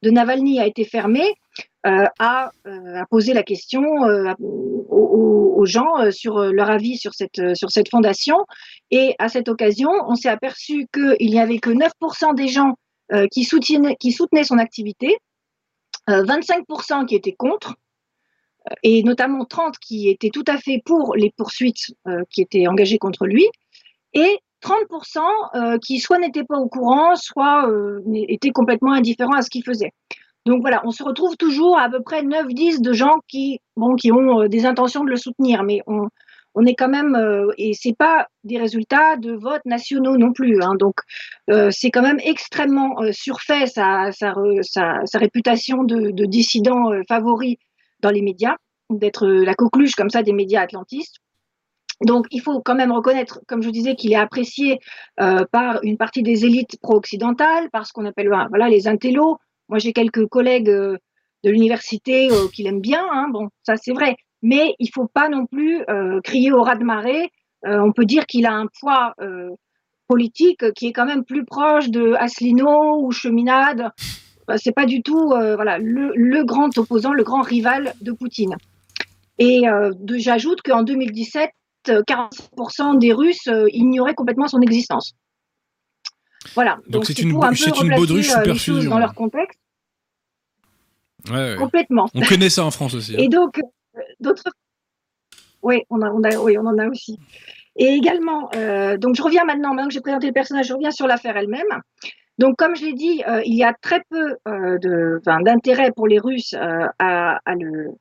de 0.05 0.11
Navalny 0.11 0.61
a 0.61 0.67
été 0.67 0.85
fermé, 0.85 1.23
euh, 1.87 2.05
a, 2.19 2.51
euh, 2.67 3.01
a, 3.01 3.07
posé 3.07 3.33
la 3.33 3.43
question 3.43 3.83
euh, 4.05 4.33
aux, 4.39 5.65
gens 5.65 6.11
sur 6.11 6.41
leur 6.41 6.69
avis 6.69 6.99
sur 6.99 7.15
cette, 7.15 7.57
sur 7.57 7.71
cette 7.71 7.89
fondation. 7.89 8.37
Et 8.91 9.15
à 9.19 9.31
cette 9.31 9.49
occasion, 9.49 9.89
on 10.07 10.15
s'est 10.15 10.29
aperçu 10.29 10.87
qu'il 10.93 11.31
n'y 11.31 11.41
avait 11.41 11.57
que 11.57 11.71
9% 11.71 12.35
des 12.35 12.49
gens 12.49 12.75
qui, 13.33 13.49
qui 13.99 14.13
soutenaient 14.13 14.45
son 14.45 14.59
activité, 14.59 15.17
25% 16.07 17.07
qui 17.07 17.15
étaient 17.15 17.33
contre, 17.33 17.77
et 18.83 19.03
notamment 19.05 19.47
30 19.47 19.79
qui 19.79 20.11
étaient 20.11 20.29
tout 20.29 20.45
à 20.47 20.59
fait 20.59 20.83
pour 20.85 21.15
les 21.17 21.33
poursuites 21.35 21.95
qui 22.29 22.43
étaient 22.43 22.67
engagées 22.67 22.99
contre 22.99 23.25
lui, 23.25 23.47
et 24.13 24.39
30% 24.65 25.79
qui 25.81 26.01
soit 26.01 26.19
n'étaient 26.19 26.45
pas 26.45 26.59
au 26.59 26.69
courant, 26.69 27.15
soit 27.17 27.69
étaient 28.15 28.51
complètement 28.51 28.93
indifférents 28.93 29.37
à 29.37 29.43
ce 29.43 29.51
qu'il 29.51 29.65
faisait. 29.65 29.93
Donc 30.47 30.61
voilà, 30.61 30.83
on 30.85 30.91
se 30.91 31.03
retrouve 31.03 31.37
toujours 31.37 31.79
à, 31.79 31.89
peu 31.89 32.03
près 32.03 32.23
9-10 32.23 32.83
de 32.83 32.93
gens 32.93 33.21
qui, 33.29 33.61
bon, 33.77 33.95
qui 33.95 34.13
ont 34.13 34.43
euh, 34.43 34.49
des 34.49 34.67
intentions 34.67 35.03
de 35.03 35.11
le 35.11 35.17
soutenir, 35.17 35.63
mais 35.63 35.81
on, 35.87 36.67
est 36.67 36.75
quand 36.75 36.89
même, 36.89 37.15
euh, 37.17 37.51
et 37.57 37.73
c'est 37.73 37.97
pas 37.97 38.29
des 38.45 38.59
résultats 38.59 39.17
de 39.17 39.33
votes 39.33 39.65
nationaux 39.65 40.19
non 40.19 40.33
plus. 40.33 40.63
Hein, 40.63 40.75
donc 40.79 40.97
euh, 41.51 41.71
c'est 41.71 41.91
quand 41.91 42.03
même 42.03 42.21
extrêmement 42.23 42.97
surfait 43.13 43.67
sa, 43.67 44.11
réputation 45.15 45.83
de, 45.83 46.11
de 46.11 46.25
dissident 46.27 46.91
favori 47.09 47.59
dans 48.01 48.11
les 48.11 48.23
médias, 48.23 48.57
d'être 48.91 49.27
la 49.27 49.55
coqueluche 49.55 49.95
comme 49.95 50.11
ça 50.11 50.23
des 50.23 50.35
médias 50.35 50.61
atlantistes. 50.61 51.17
Donc, 52.03 52.27
il 52.31 52.41
faut 52.41 52.61
quand 52.61 52.75
même 52.75 52.93
reconnaître, 52.93 53.41
comme 53.47 53.63
je 53.63 53.71
disais, 53.71 53.95
qu'il 53.95 54.13
est 54.13 54.17
apprécié 54.17 54.81
par 55.17 55.79
une 55.83 55.97
partie 55.97 56.23
des 56.23 56.45
élites 56.45 56.77
pro-occidentales, 56.83 57.71
par 57.71 57.87
ce 57.87 57.93
qu'on 57.93 58.05
appelle 58.05 58.29
voilà, 58.29 58.69
les 58.69 58.89
intellos, 58.89 59.39
moi, 59.69 59.79
j'ai 59.79 59.93
quelques 59.93 60.27
collègues 60.27 60.71
euh, 60.71 60.99
de 61.43 61.51
l'université 61.51 62.31
euh, 62.31 62.49
qui 62.53 62.63
l'aiment 62.63 62.81
bien, 62.81 63.05
hein, 63.11 63.29
bon, 63.33 63.49
ça 63.63 63.77
c'est 63.77 63.93
vrai, 63.93 64.17
mais 64.43 64.75
il 64.79 64.91
faut 64.93 65.07
pas 65.07 65.29
non 65.29 65.47
plus 65.47 65.83
euh, 65.89 66.21
crier 66.23 66.53
au 66.53 66.63
ras 66.63 66.77
de 66.77 66.85
marée. 66.85 67.31
on 67.63 67.93
peut 67.93 68.05
dire 68.05 68.27
qu'il 68.27 68.47
a 68.47 68.53
un 68.53 68.67
poids 68.81 69.15
politique 70.07 70.71
qui 70.75 70.89
est 70.89 70.93
quand 70.93 71.07
même 71.07 71.25
plus 71.25 71.47
proche 71.47 71.89
de 71.89 72.13
Asselineau 72.19 73.01
ou 73.03 73.11
Cheminade. 73.11 73.91
C'est 74.57 74.75
pas 74.75 74.85
du 74.85 75.03
tout 75.03 75.29
voilà, 75.29 75.79
le, 75.79 76.45
grand 76.45 76.77
opposant, 76.77 77.15
le 77.15 77.25
grand 77.25 77.41
rival 77.41 77.95
de 78.03 78.13
Poutine. 78.13 78.57
Et 79.39 79.63
j'ajoute 80.19 80.61
qu'en 80.61 80.83
2017, 80.83 81.51
40% 81.89 82.99
des 82.99 83.13
Russes 83.13 83.49
ignoraient 83.73 84.15
complètement 84.15 84.49
son 84.49 84.61
existence. 84.61 85.15
Voilà. 86.55 86.79
Donc 86.89 87.07
c'est 87.07 87.19
une, 87.19 87.41
c'est 87.55 87.81
une 87.81 87.95
baudruche 87.95 88.29
superfusion 88.29 88.91
dans 88.91 88.99
leur 88.99 89.15
contexte. 89.15 89.59
Ouais, 91.31 91.57
Complètement. 91.59 92.07
On 92.15 92.21
connaît 92.21 92.51
ça 92.51 92.65
en 92.65 92.71
France 92.71 92.95
aussi. 92.95 93.15
Et 93.17 93.29
donc, 93.29 93.61
d'autres. 94.21 94.45
Oui, 95.63 95.83
on, 95.89 96.03
a, 96.03 96.11
on, 96.11 96.23
a, 96.23 96.37
oui, 96.37 96.59
on 96.59 96.67
en 96.67 96.79
a 96.79 96.87
aussi. 96.89 97.19
Et 97.77 97.87
également, 97.87 98.51
euh, 98.55 98.99
donc 98.99 99.17
je 99.17 99.23
reviens 99.23 99.45
maintenant, 99.45 99.71
maintenant 99.71 99.89
que 99.89 99.95
j'ai 99.95 100.03
présenté 100.03 100.27
le 100.27 100.35
personnage, 100.35 100.67
je 100.69 100.75
reviens 100.75 100.91
sur 100.91 101.07
l'affaire 101.07 101.37
elle-même. 101.37 101.81
Donc, 102.39 102.57
comme 102.57 102.75
je 102.75 102.85
l'ai 102.85 102.95
dit, 102.95 103.23
euh, 103.29 103.43
il 103.45 103.55
y 103.55 103.63
a 103.63 103.73
très 103.81 104.03
peu 104.11 104.37
euh, 104.49 105.19
d'intérêt 105.45 105.93
pour 105.93 106.09
les 106.09 106.19
Russes 106.19 106.55
euh, 106.55 106.87
à, 106.99 107.41
à, 107.45 107.55
le, 107.55 107.93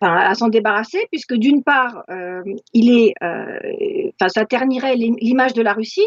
enfin, 0.00 0.14
à 0.16 0.34
s'en 0.34 0.48
débarrasser, 0.48 1.06
puisque 1.10 1.34
d'une 1.34 1.62
part, 1.62 2.04
euh, 2.10 2.42
il 2.72 2.90
est, 2.98 3.14
enfin, 3.20 4.28
ça 4.28 4.44
ternirait 4.44 4.96
l'image 4.96 5.54
de 5.54 5.62
la 5.62 5.72
Russie, 5.72 6.06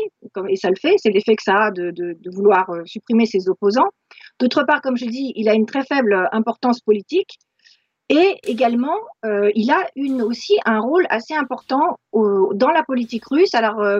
et 0.50 0.56
ça 0.56 0.70
le 0.70 0.76
fait, 0.80 0.96
c'est 0.98 1.12
l'effet 1.12 1.36
que 1.36 1.44
ça 1.44 1.56
a 1.66 1.72
de, 1.72 1.92
de, 1.92 2.18
de 2.20 2.30
vouloir 2.36 2.70
supprimer 2.86 3.26
ses 3.26 3.50
opposants. 3.50 3.90
D'autre 4.40 4.64
part, 4.64 4.82
comme 4.82 4.98
je 4.98 5.06
dis, 5.06 5.34
il 5.36 5.50
a 5.50 5.54
une 5.54 5.66
très 5.66 5.84
faible 5.84 6.28
importance 6.32 6.80
politique. 6.82 7.38
Et 8.10 8.38
également, 8.44 8.96
euh, 9.26 9.52
il 9.54 9.70
a 9.70 9.86
une, 9.98 10.22
aussi 10.22 10.58
un 10.64 10.80
rôle 10.80 11.06
assez 11.10 11.34
important 11.34 11.98
au, 12.14 12.54
dans 12.54 12.70
la 12.70 12.84
politique 12.84 13.26
russe. 13.26 13.54
Alors, 13.54 13.82
euh, 13.82 14.00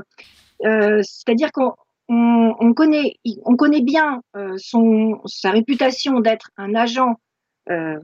euh, 0.64 1.02
c'est-à-dire 1.04 1.52
qu'on 1.52 1.74
on, 2.08 2.56
on, 2.58 2.74
connaît, 2.74 3.16
on 3.44 3.58
connaît 3.58 3.82
bien 3.82 4.22
euh, 4.38 4.56
son, 4.58 5.20
sa 5.26 5.52
réputation 5.52 6.22
d'être 6.22 6.52
un 6.56 6.74
agent 6.74 7.16
euh, 7.70 8.00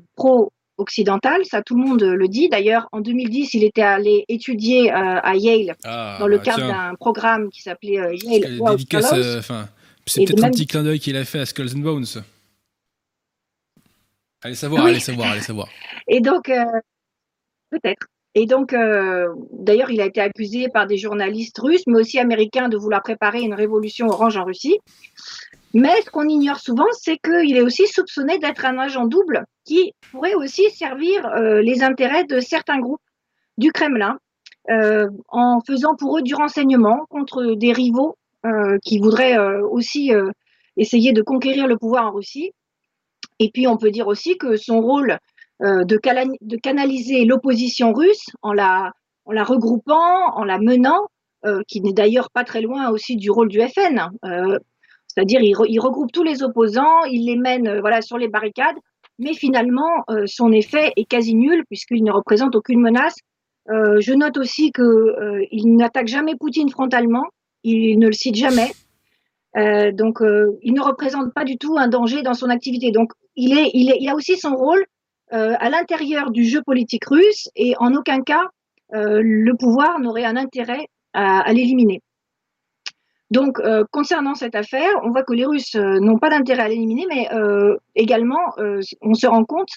pro-occidental, 0.76 1.46
ça 1.46 1.62
tout 1.62 1.76
le 1.76 1.86
monde 1.86 2.04
le 2.04 2.28
dit. 2.28 2.50
D'ailleurs, 2.50 2.88
en 2.92 3.02
2010, 3.02 3.54
il 3.54 3.64
était 3.64 3.82
allé 3.82 4.26
étudier 4.28 4.92
à 4.92 5.36
Yale 5.36 5.76
ah, 5.84 6.18
dans 6.20 6.28
le 6.28 6.38
bah, 6.38 6.44
cadre 6.44 6.68
d'un 6.68 6.96
programme 6.96 7.50
qui 7.50 7.62
s'appelait 7.62 8.16
Yale 8.18 8.60
World 8.60 8.82
Fellows. 8.90 9.42
C'est 10.06 10.26
peut-être 10.26 10.44
un 10.44 10.52
petit 10.52 10.68
clin 10.68 10.84
d'œil 10.84 11.00
qu'il 11.00 11.16
a 11.16 11.26
fait 11.26 11.40
à 11.40 11.46
Skulls 11.46 11.76
and 11.76 11.80
Bones. 11.80 12.06
Allez 14.44 14.56
savoir, 14.56 14.84
oui. 14.84 14.92
allez 14.92 15.00
savoir, 15.00 15.32
allez 15.32 15.42
savoir. 15.42 15.70
Et 16.08 16.20
donc, 16.20 16.50
euh, 16.50 16.66
peut-être. 17.70 18.08
Et 18.36 18.46
donc, 18.46 18.74
euh, 18.74 19.28
d'ailleurs, 19.52 19.90
il 19.92 20.02
a 20.02 20.06
été 20.06 20.20
accusé 20.20 20.68
par 20.68 20.88
des 20.88 20.98
journalistes 20.98 21.58
russes, 21.60 21.84
mais 21.88 22.00
aussi 22.00 22.20
américains, 22.20 22.68
de 22.68 22.76
vouloir 22.76 23.04
préparer 23.04 23.42
une 23.42 23.54
révolution 23.54 24.08
orange 24.08 24.36
en 24.36 24.44
Russie. 24.44 24.80
Mais 25.74 26.02
ce 26.04 26.10
qu'on 26.12 26.28
ignore 26.28 26.60
souvent, 26.60 26.86
c'est 26.92 27.18
qu'il 27.18 27.58
est 27.58 27.62
aussi 27.62 27.88
soupçonné 27.88 28.38
d'être 28.38 28.66
un 28.66 28.78
agent 28.78 29.06
double 29.08 29.46
qui 29.66 29.94
pourrait 30.12 30.36
aussi 30.36 30.70
servir 30.70 31.26
euh, 31.26 31.62
les 31.62 31.82
intérêts 31.82 32.26
de 32.26 32.40
certains 32.40 32.80
groupes 32.80 33.02
du 33.58 33.72
Kremlin, 33.72 34.20
euh, 34.70 35.08
en 35.30 35.62
faisant 35.66 35.96
pour 35.96 36.18
eux 36.18 36.22
du 36.22 36.36
renseignement 36.36 37.06
contre 37.10 37.56
des 37.56 37.74
rivaux 37.74 38.16
euh, 38.46 38.78
qui 38.84 39.00
voudraient 39.00 39.38
aussi 39.38 40.12
essayer 40.78 41.12
de 41.12 41.22
conquérir 41.22 41.68
le 41.68 41.78
pouvoir 41.78 42.08
en 42.08 42.12
Russie. 42.12 42.52
Et 43.40 43.50
puis, 43.52 43.68
on 43.68 43.78
peut 43.78 43.92
dire 43.92 44.08
aussi 44.08 44.38
que 44.38 44.56
son 44.58 44.80
rôle 44.80 45.18
de, 45.60 45.98
canaliser 46.58 47.26
l'opposition 47.26 47.94
russe 47.94 48.26
en 48.42 48.54
la, 48.54 48.92
regroupant, 49.26 50.36
en 50.36 50.44
la 50.44 50.60
menant, 50.60 51.08
qui 51.68 51.82
n'est 51.82 51.94
d'ailleurs 51.94 52.30
pas 52.32 52.44
très 52.44 52.62
loin 52.62 52.90
aussi 52.90 53.16
du 53.16 53.32
rôle 53.32 53.50
du 53.50 53.62
FN. 53.62 54.10
C'est-à-dire, 55.14 55.42
il, 55.42 55.54
re, 55.54 55.66
il, 55.68 55.80
regroupe 55.80 56.12
tous 56.12 56.24
les 56.24 56.42
opposants, 56.44 57.04
il 57.06 57.26
les 57.26 57.36
mène 57.36 57.68
euh, 57.68 57.82
voilà, 57.82 58.02
sur 58.02 58.18
les 58.18 58.28
barricades, 58.28 58.76
mais 59.20 59.34
finalement, 59.34 60.04
euh, 60.10 60.24
son 60.26 60.52
effet 60.52 60.92
est 60.96 61.06
quasi 61.06 61.36
nul 61.36 61.64
puisqu'il 61.68 62.04
ne 62.04 62.12
représente 62.12 62.56
aucune 62.56 62.82
menace. 62.82 63.16
Euh, 63.70 64.00
je 64.00 64.14
note 64.14 64.38
aussi 64.38 64.72
qu'il 64.72 65.78
n'attaque 65.78 66.08
jamais 66.08 66.36
Poutine 66.36 66.70
frontalement, 66.70 67.26
il 67.64 68.00
ne 68.00 68.08
le 68.08 68.14
cite 68.14 68.36
jamais. 68.36 68.72
Donc, 69.56 70.18
il 70.64 70.74
ne 70.74 70.82
représente 70.82 71.32
pas 71.32 71.44
du 71.44 71.60
tout 71.60 71.78
un 71.78 71.88
danger 71.88 72.24
dans 72.24 72.34
son 72.34 72.50
activité. 72.50 72.90
Donc, 72.90 73.12
il, 73.36 74.10
a 74.10 74.16
aussi 74.16 74.36
son 74.36 74.56
rôle 74.56 74.84
à 75.30 75.70
l'intérieur 75.70 76.32
du 76.32 76.44
jeu 76.44 76.64
politique 76.66 77.06
russe 77.06 77.50
et 77.56 77.76
en 77.78 77.94
aucun 77.94 78.24
cas 78.24 78.48
le 78.92 79.54
pouvoir 79.54 80.00
n'aurait 80.00 80.26
un 80.26 80.38
intérêt 80.38 80.88
à 81.14 81.54
l'éliminer. 81.54 82.02
Donc, 83.34 83.60
concernant 83.92 84.36
cette 84.36 84.56
affaire, 84.56 84.92
on 85.04 85.10
voit 85.10 85.24
que 85.24 85.34
les 85.34 85.46
Russes 85.46 85.76
n'ont 85.76 86.20
pas 86.20 86.30
d'intérêt 86.30 86.64
à 86.64 86.68
l'éliminer, 86.70 87.06
mais 87.10 87.28
également, 87.96 88.54
on 89.02 89.14
se 89.14 89.28
rend 89.28 89.44
compte 89.44 89.72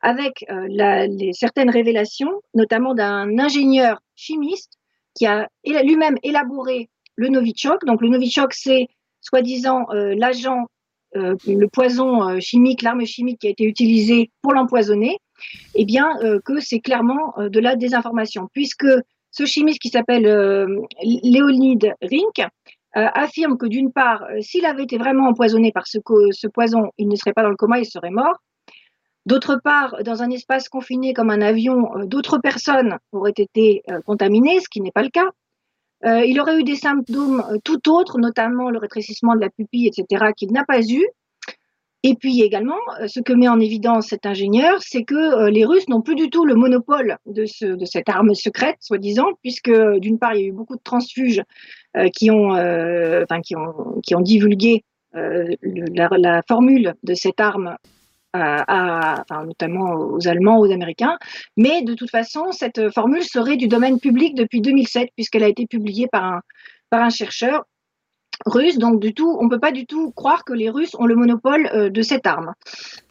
avec 0.00 0.44
la, 0.48 1.06
les, 1.06 1.32
certaines 1.32 1.70
révélations, 1.70 2.32
notamment 2.54 2.94
d'un 2.94 3.38
ingénieur 3.38 4.00
chimiste 4.16 4.72
qui 5.14 5.26
a 5.26 5.48
lui-même 5.64 6.16
élaboré 6.22 6.88
le 7.16 7.28
Novichok. 7.28 7.84
Donc, 7.84 8.00
le 8.00 8.08
Novichok, 8.08 8.54
c'est 8.54 8.88
soi-disant 9.22 9.86
euh, 9.90 10.14
l'agent, 10.16 10.66
euh, 11.16 11.36
le 11.46 11.66
poison 11.68 12.28
euh, 12.28 12.40
chimique, 12.40 12.82
l'arme 12.82 13.06
chimique 13.06 13.40
qui 13.40 13.46
a 13.46 13.50
été 13.50 13.64
utilisée 13.64 14.30
pour 14.42 14.52
l'empoisonner, 14.52 15.18
eh 15.74 15.84
bien 15.84 16.08
que 16.44 16.60
c'est 16.60 16.78
clairement 16.78 17.34
de 17.36 17.58
la 17.58 17.74
désinformation, 17.74 18.48
puisque 18.52 18.86
ce 19.32 19.44
chimiste 19.44 19.80
qui 19.80 19.88
s'appelle 19.88 20.22
Léonid 21.02 21.92
Rink 22.00 22.46
affirme 22.94 23.56
que 23.56 23.66
d'une 23.66 23.92
part, 23.92 24.24
s'il 24.40 24.66
avait 24.66 24.84
été 24.84 24.98
vraiment 24.98 25.28
empoisonné 25.28 25.72
par 25.72 25.86
ce, 25.86 25.98
ce 26.30 26.46
poison, 26.46 26.90
il 26.98 27.08
ne 27.08 27.16
serait 27.16 27.32
pas 27.32 27.42
dans 27.42 27.50
le 27.50 27.56
coma, 27.56 27.78
il 27.78 27.86
serait 27.86 28.10
mort. 28.10 28.38
D'autre 29.24 29.60
part, 29.62 30.02
dans 30.02 30.22
un 30.22 30.30
espace 30.30 30.68
confiné 30.68 31.14
comme 31.14 31.30
un 31.30 31.40
avion, 31.40 31.90
d'autres 32.04 32.38
personnes 32.38 32.98
auraient 33.12 33.34
été 33.36 33.82
contaminées, 34.04 34.60
ce 34.60 34.68
qui 34.68 34.80
n'est 34.80 34.90
pas 34.90 35.02
le 35.02 35.10
cas. 35.10 35.30
Euh, 36.04 36.24
il 36.24 36.40
aurait 36.40 36.58
eu 36.58 36.64
des 36.64 36.76
symptômes 36.76 37.44
euh, 37.48 37.58
tout 37.62 37.88
autres, 37.88 38.18
notamment 38.18 38.70
le 38.70 38.78
rétrécissement 38.78 39.36
de 39.36 39.40
la 39.40 39.50
pupille, 39.50 39.86
etc., 39.86 40.32
qu'il 40.36 40.52
n'a 40.52 40.64
pas 40.64 40.82
eu. 40.82 41.06
Et 42.04 42.16
puis 42.16 42.42
également, 42.42 42.78
euh, 43.00 43.06
ce 43.06 43.20
que 43.20 43.32
met 43.32 43.46
en 43.46 43.60
évidence 43.60 44.08
cet 44.08 44.26
ingénieur, 44.26 44.82
c'est 44.82 45.04
que 45.04 45.14
euh, 45.14 45.50
les 45.50 45.64
Russes 45.64 45.88
n'ont 45.88 46.02
plus 46.02 46.16
du 46.16 46.30
tout 46.30 46.44
le 46.44 46.56
monopole 46.56 47.18
de, 47.26 47.46
ce, 47.46 47.66
de 47.66 47.84
cette 47.84 48.08
arme 48.08 48.34
secrète, 48.34 48.76
soi-disant, 48.80 49.28
puisque 49.42 49.70
d'une 49.98 50.18
part, 50.18 50.34
il 50.34 50.40
y 50.40 50.44
a 50.44 50.48
eu 50.48 50.52
beaucoup 50.52 50.74
de 50.74 50.82
transfuges 50.82 51.38
euh, 51.38 51.44
qui, 52.14 52.30
ont, 52.30 52.50
enfin, 52.52 53.40
qui, 53.42 53.56
ont, 53.56 54.00
qui 54.02 54.14
ont 54.14 54.20
divulgué 54.20 54.84
la, 55.14 56.08
la, 56.16 56.42
formule 56.48 56.94
de 57.02 57.14
cette 57.14 57.40
arme 57.40 57.76
à, 58.32 59.22
enfin, 59.22 59.44
notamment 59.44 59.94
aux 59.94 60.26
Allemands, 60.26 60.58
aux 60.58 60.70
Américains. 60.70 61.18
Mais 61.56 61.82
de 61.82 61.94
toute 61.94 62.10
façon, 62.10 62.50
cette 62.52 62.90
formule 62.90 63.22
serait 63.22 63.56
du 63.56 63.68
domaine 63.68 64.00
public 64.00 64.34
depuis 64.34 64.60
2007, 64.60 65.10
puisqu'elle 65.14 65.44
a 65.44 65.48
été 65.48 65.66
publiée 65.66 66.06
par 66.06 66.24
un, 66.24 66.40
par 66.90 67.02
un 67.02 67.10
chercheur 67.10 67.64
russe. 68.46 68.78
Donc, 68.78 69.00
du 69.00 69.14
tout, 69.14 69.36
on 69.40 69.44
ne 69.44 69.50
peut 69.50 69.60
pas 69.60 69.72
du 69.72 69.86
tout 69.86 70.10
croire 70.12 70.44
que 70.44 70.52
les 70.52 70.70
Russes 70.70 70.94
ont 70.98 71.06
le 71.06 71.14
monopole 71.14 71.68
euh, 71.74 71.90
de 71.90 72.02
cette 72.02 72.26
arme. 72.26 72.54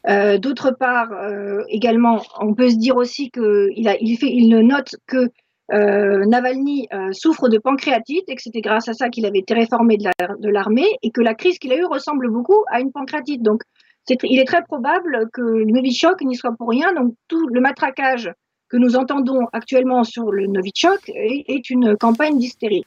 Euh, 0.07 0.37
D'autre 0.37 0.71
part, 0.71 1.11
euh, 1.11 1.63
également, 1.69 2.21
on 2.39 2.53
peut 2.53 2.69
se 2.69 2.75
dire 2.75 2.95
aussi 2.95 3.31
qu'il 3.31 3.71
il 3.75 4.17
il 4.21 4.59
note 4.67 4.95
que 5.07 5.29
euh, 5.73 6.25
Navalny 6.25 6.87
euh, 6.93 7.13
souffre 7.13 7.47
de 7.47 7.57
pancréatite 7.57 8.25
et 8.27 8.35
que 8.35 8.41
c'était 8.41 8.61
grâce 8.61 8.89
à 8.89 8.93
ça 8.93 9.09
qu'il 9.09 9.25
avait 9.25 9.39
été 9.39 9.53
réformé 9.53 9.97
de 9.97 10.49
l'armée 10.49 10.81
la, 10.81 10.97
et 11.01 11.11
que 11.11 11.21
la 11.21 11.33
crise 11.33 11.59
qu'il 11.59 11.71
a 11.71 11.77
eue 11.77 11.85
ressemble 11.85 12.29
beaucoup 12.29 12.63
à 12.69 12.81
une 12.81 12.91
pancréatite. 12.91 13.41
Donc, 13.41 13.61
il 14.09 14.39
est 14.39 14.45
très 14.45 14.63
probable 14.63 15.29
que 15.31 15.41
le 15.41 15.65
Novichok 15.65 16.21
n'y 16.21 16.35
soit 16.35 16.55
pour 16.57 16.69
rien. 16.69 16.93
Donc, 16.93 17.13
tout 17.27 17.47
le 17.47 17.61
matraquage 17.61 18.31
que 18.67 18.77
nous 18.77 18.95
entendons 18.95 19.47
actuellement 19.53 20.03
sur 20.03 20.31
le 20.31 20.47
Novichok 20.47 21.09
est, 21.09 21.69
une 21.69 21.95
campagne 21.97 22.37
d'hystérie. 22.37 22.83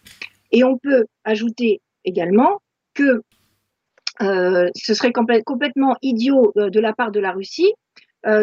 Et 0.52 0.64
on 0.64 0.76
peut 0.76 1.06
ajouter 1.24 1.80
également 2.04 2.60
que 2.94 3.22
euh, 4.22 4.68
ce 4.76 4.94
serait 4.94 5.12
complè 5.12 5.42
complètement 5.42 5.96
idiot 6.02 6.52
de 6.54 6.80
la 6.80 6.92
part 6.92 7.12
de 7.12 7.20
la 7.20 7.32
Russie 7.32 7.72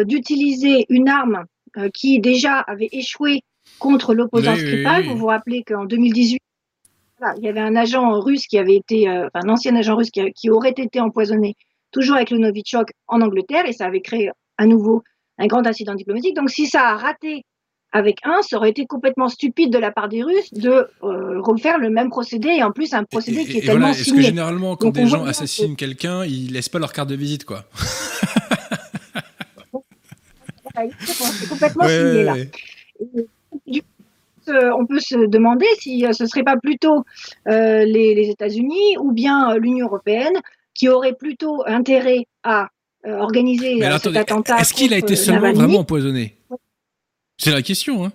d'utiliser 0.04 0.86
une 0.90 1.08
arme 1.08 1.44
qui 1.92 2.20
déjà 2.20 2.58
avait 2.60 2.88
échoué 2.92 3.42
contre 3.78 4.14
l'opposant 4.14 4.54
Skripal. 4.54 5.02
Oui, 5.02 5.06
oui. 5.06 5.12
Vous 5.12 5.18
vous 5.18 5.26
rappelez 5.26 5.62
qu'en 5.64 5.84
2018, 5.84 6.38
voilà, 7.18 7.34
il 7.38 7.44
y 7.44 7.48
avait 7.48 7.60
un 7.60 7.76
agent 7.76 8.18
russe 8.20 8.46
qui 8.46 8.58
avait 8.58 8.76
été, 8.76 9.08
euh, 9.08 9.28
un 9.34 9.48
ancien 9.48 9.74
agent 9.76 9.94
russe 9.96 10.10
qui, 10.10 10.20
a, 10.20 10.30
qui, 10.30 10.50
aurait 10.50 10.74
été 10.76 11.00
empoisonné, 11.00 11.54
toujours 11.92 12.16
avec 12.16 12.30
le 12.30 12.38
Novichok 12.38 12.90
en 13.06 13.20
Angleterre, 13.20 13.66
et 13.66 13.72
ça 13.72 13.86
avait 13.86 14.00
créé 14.00 14.30
à 14.58 14.66
nouveau 14.66 15.02
un 15.38 15.46
grand 15.46 15.66
incident 15.66 15.94
diplomatique. 15.94 16.36
Donc, 16.36 16.50
si 16.50 16.66
ça 16.66 16.88
a 16.88 16.96
raté 16.96 17.44
avec 17.92 18.18
un, 18.24 18.40
ça 18.42 18.56
aurait 18.56 18.70
été 18.70 18.86
complètement 18.86 19.28
stupide 19.28 19.70
de 19.70 19.78
la 19.78 19.92
part 19.92 20.08
des 20.08 20.22
Russes 20.22 20.52
de 20.52 20.88
euh, 21.02 21.40
refaire 21.40 21.78
le 21.78 21.90
même 21.90 22.08
procédé 22.08 22.48
et 22.48 22.62
en 22.62 22.72
plus 22.72 22.94
un 22.94 23.04
procédé 23.04 23.42
et, 23.42 23.44
qui 23.44 23.58
est 23.58 23.58
et 23.58 23.66
tellement 23.66 23.88
voilà, 23.88 23.94
signé. 23.94 24.02
Est-ce 24.02 24.14
que 24.14 24.22
généralement, 24.22 24.76
quand 24.76 24.86
Donc, 24.86 24.94
des 24.94 25.06
gens 25.06 25.24
assassinent 25.24 25.76
que... 25.76 25.84
quelqu'un, 25.84 26.24
ils 26.24 26.52
laissent 26.52 26.70
pas 26.70 26.78
leur 26.78 26.92
carte 26.92 27.10
de 27.10 27.16
visite, 27.16 27.44
quoi 27.44 27.64
C'est 31.04 31.48
complètement 31.50 31.84
ouais, 31.84 31.98
signé 31.98 32.24
là. 32.24 32.34
On 34.48 34.86
peut 34.86 35.00
se 35.00 35.26
demander 35.26 35.66
si 35.78 36.04
ce 36.12 36.26
serait 36.26 36.42
pas 36.42 36.56
plutôt 36.56 37.04
euh, 37.48 37.84
les, 37.84 38.14
les 38.14 38.30
États-Unis 38.30 38.96
ou 38.98 39.12
bien 39.12 39.56
l'Union 39.56 39.86
européenne 39.86 40.40
qui 40.74 40.88
aurait 40.88 41.14
plutôt 41.14 41.62
intérêt 41.66 42.26
à 42.42 42.68
euh, 43.06 43.18
organiser 43.18 43.82
alors, 43.82 44.00
cet 44.00 44.16
attentat. 44.16 44.58
Est-ce 44.58 44.74
qu'il 44.74 44.94
a 44.94 44.98
été 44.98 45.16
seulement 45.16 45.52
vraiment 45.52 45.80
empoisonné? 45.80 46.36
C'est 47.36 47.50
la 47.50 47.62
question. 47.62 48.04
Hein. 48.04 48.12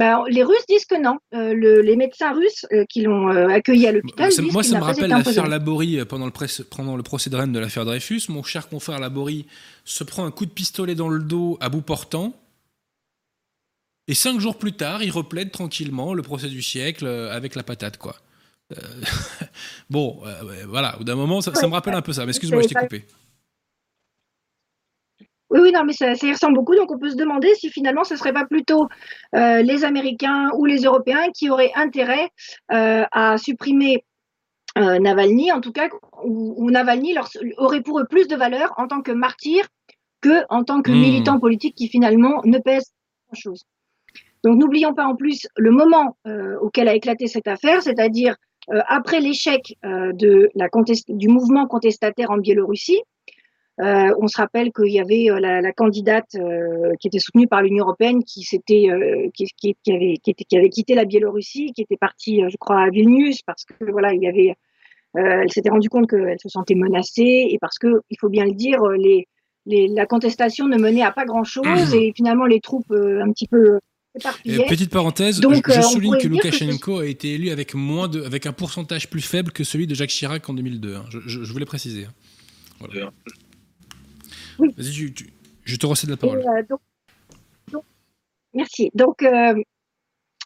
Ben, 0.00 0.24
les 0.30 0.42
Russes 0.42 0.64
disent 0.66 0.86
que 0.86 0.98
non. 0.98 1.18
Euh, 1.34 1.52
les 1.82 1.94
médecins 1.94 2.32
russes 2.32 2.64
euh, 2.72 2.86
qui 2.88 3.02
l'ont 3.02 3.28
euh, 3.28 3.48
accueilli 3.48 3.86
à 3.86 3.92
l'hôpital. 3.92 4.32
moi, 4.50 4.62
ça 4.62 4.78
me 4.78 4.82
rappelle 4.82 5.10
l'affaire 5.10 5.46
Laborie 5.46 6.02
pendant 6.06 6.24
le, 6.24 6.64
pendant 6.64 6.96
le 6.96 7.02
procès 7.02 7.28
de 7.28 7.36
Rennes 7.36 7.52
de 7.52 7.58
l'affaire 7.58 7.84
Dreyfus. 7.84 8.22
Mon 8.30 8.42
cher 8.42 8.70
confrère 8.70 8.98
Laborie 8.98 9.44
se 9.84 10.02
prend 10.02 10.24
un 10.24 10.30
coup 10.30 10.46
de 10.46 10.50
pistolet 10.50 10.94
dans 10.94 11.10
le 11.10 11.22
dos 11.22 11.58
à 11.60 11.68
bout 11.68 11.82
portant. 11.82 12.32
Et 14.10 14.14
cinq 14.14 14.40
jours 14.40 14.58
plus 14.58 14.72
tard, 14.72 15.04
il 15.04 15.12
replaide 15.12 15.52
tranquillement 15.52 16.14
le 16.14 16.22
procès 16.22 16.48
du 16.48 16.62
siècle 16.62 17.06
avec 17.06 17.54
la 17.54 17.62
patate, 17.62 17.96
quoi. 17.96 18.16
bon, 19.90 20.20
voilà, 20.66 21.00
au 21.00 21.04
d'un 21.04 21.14
moment, 21.14 21.40
ça, 21.40 21.54
ça, 21.54 21.68
me 21.68 21.72
rappelle 21.72 21.94
un 21.94 22.02
peu 22.02 22.12
ça. 22.12 22.24
Mais 22.24 22.30
excuse-moi, 22.30 22.62
je 22.62 22.68
t'ai 22.68 22.74
coupé. 22.74 23.04
Oui, 25.50 25.60
oui, 25.62 25.72
non, 25.72 25.84
mais 25.84 25.92
ça, 25.92 26.12
y 26.12 26.32
ressemble 26.32 26.54
beaucoup. 26.54 26.76
Donc, 26.76 26.90
on 26.92 26.98
peut 26.98 27.10
se 27.10 27.16
demander 27.16 27.54
si 27.56 27.70
finalement 27.70 28.04
ce 28.04 28.14
ne 28.14 28.18
serait 28.18 28.32
pas 28.32 28.46
plutôt 28.46 28.88
euh, 29.34 29.62
les 29.62 29.84
Américains 29.84 30.50
ou 30.56 30.64
les 30.64 30.82
Européens 30.82 31.30
qui 31.34 31.50
auraient 31.50 31.72
intérêt 31.74 32.30
euh, 32.72 33.04
à 33.10 33.36
supprimer 33.36 34.04
euh, 34.78 35.00
Navalny, 35.00 35.50
en 35.50 35.60
tout 35.60 35.72
cas, 35.72 35.88
ou, 36.24 36.70
Navalny 36.70 37.14
leur, 37.14 37.28
aurait 37.58 37.82
pour 37.82 37.98
eux 37.98 38.06
plus 38.08 38.28
de 38.28 38.36
valeur 38.36 38.72
en 38.76 38.86
tant 38.86 39.02
que 39.02 39.10
martyr 39.10 39.66
que 40.20 40.44
en 40.50 40.62
tant 40.62 40.82
que 40.82 40.92
hmm. 40.92 41.00
militant 41.00 41.40
politique 41.40 41.74
qui 41.74 41.88
finalement 41.88 42.42
ne 42.44 42.58
pèse 42.58 42.84
pas 42.84 43.32
grand-chose. 43.32 43.64
Donc, 44.44 44.58
n'oublions 44.58 44.94
pas 44.94 45.06
en 45.06 45.16
plus 45.16 45.46
le 45.56 45.70
moment 45.70 46.16
auquel 46.60 46.88
a 46.88 46.94
éclaté 46.94 47.26
cette 47.26 47.48
affaire, 47.48 47.82
c'est-à-dire 47.82 48.36
après 48.88 49.20
l'échec 49.20 49.76
de 49.82 50.48
la 50.54 50.68
du 51.08 51.28
mouvement 51.28 51.66
contestataire 51.66 52.30
en 52.30 52.38
Biélorussie, 52.38 53.02
euh, 53.80 54.14
on 54.18 54.28
se 54.28 54.36
rappelle 54.36 54.72
qu'il 54.72 54.92
y 54.92 55.00
avait 55.00 55.30
euh, 55.30 55.40
la, 55.40 55.72
candidate 55.72 56.34
euh, 56.34 56.92
qui 57.00 57.08
était 57.08 57.18
soutenue 57.18 57.46
par 57.46 57.62
l'Union 57.62 57.84
européenne 57.84 58.22
qui, 58.24 58.42
s'était, 58.42 58.88
qui, 59.32 59.46
avait, 59.88 60.18
qui, 60.18 60.56
avait 60.56 60.68
quitté 60.68 60.94
la 60.94 61.06
Biélorussie, 61.06 61.72
qui 61.72 61.82
était 61.82 61.96
partie, 61.96 62.42
je 62.48 62.56
crois, 62.58 62.82
à 62.82 62.90
Vilnius 62.90 63.42
parce 63.42 63.64
que 63.64 63.90
voilà, 63.90 64.12
il 64.12 64.22
y 64.22 64.28
avait, 64.28 64.54
elle 65.14 65.50
s'était 65.50 65.70
rendue 65.70 65.88
compte 65.88 66.10
qu'elle 66.10 66.38
se 66.38 66.48
sentait 66.48 66.74
menacée 66.74 67.46
et 67.50 67.58
parce 67.58 67.78
que, 67.78 68.02
il 68.10 68.16
faut 68.20 68.28
bien 68.28 68.44
le 68.44 68.52
dire, 68.52 68.82
les, 68.82 69.26
la 69.66 70.04
contestation 70.04 70.66
ne 70.66 70.76
menait 70.76 71.02
à 71.02 71.12
pas 71.12 71.24
grand-chose 71.24 71.94
et 71.94 72.12
finalement 72.14 72.44
les 72.44 72.60
troupes 72.60 72.90
un 72.90 73.30
petit 73.32 73.48
peu 73.48 73.78
petite 74.14 74.90
parencèse, 74.90 75.40
Donc, 75.40 75.70
je, 75.70 75.80
souligne 75.80 76.18
que 76.18 76.28
Loukachenko 76.28 76.98
a 76.98 77.06
été 77.06 77.34
élu 77.34 77.50
avec, 77.50 77.74
moins 77.74 78.08
de, 78.08 78.22
avec 78.22 78.46
un 78.46 78.52
pourcentage 78.52 79.08
plus 79.08 79.20
faible 79.20 79.52
que 79.52 79.64
celui 79.64 79.86
de 79.86 79.94
Jacques 79.94 80.10
Chirac 80.10 80.48
en 80.48 80.54
2002. 80.54 80.96
Hein. 80.96 81.04
Je, 81.10 81.52
voulais 81.52 81.66
préciser. 81.66 82.06
Hein. 82.06 82.12
Voilà. 82.80 83.12
Vas-y, 84.58 85.14
je 85.64 85.76
te 85.76 85.86
recède 85.86 86.10
la 86.10 86.16
parole. 86.16 86.44
Euh, 87.72 87.78
merci. 88.52 88.90
Donc, 88.94 89.22
euh, 89.22 89.54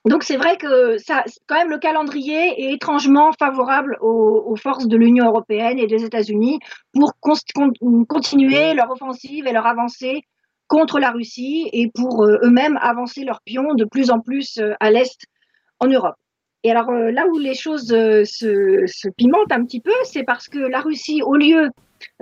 donc 0.05 0.23
c'est 0.23 0.37
vrai 0.37 0.59
que 0.59 0.99
ça, 0.99 1.25
quand 1.47 1.57
même, 1.57 1.71
le 1.71 1.79
calendrier 1.79 2.63
est 2.63 2.75
étrangement 2.75 3.33
favorable 3.33 3.97
aux, 4.03 4.55
forces 4.57 4.87
de 4.87 4.97
l'Union 4.97 5.25
européenne 5.27 5.79
et 5.79 5.87
des 5.87 6.05
États-Unis 6.05 6.59
pour 6.93 7.15
continuer 7.19 8.75
leur 8.75 8.91
offensive 8.91 9.47
et 9.47 9.53
leur 9.53 9.67
avancée 9.67 10.23
contre 10.67 10.99
la 10.99 11.11
Russie 11.11 11.69
et 11.73 11.91
pour 11.95 12.25
euh, 12.25 12.39
eux-mêmes 12.43 12.79
avancer 12.83 13.25
leurs 13.25 13.43
pions 13.43 13.75
de 13.75 13.85
plus 13.85 14.11
en 14.11 14.21
plus 14.21 14.61
à 14.81 14.91
l'est 14.91 15.19
en 15.81 15.87
Europe. 15.87 16.17
Et 16.63 16.71
alors 16.71 16.91
là 16.91 17.27
où 17.27 17.39
les 17.39 17.55
choses 17.55 17.89
se, 17.89 19.09
pimentent 19.19 19.53
un 19.53 19.65
petit 19.65 19.81
peu, 19.81 19.93
c'est 20.05 20.23
parce 20.23 20.49
que 20.49 20.59
la 20.59 20.81
Russie, 20.81 21.21
au 21.23 21.37
lieu 21.37 21.69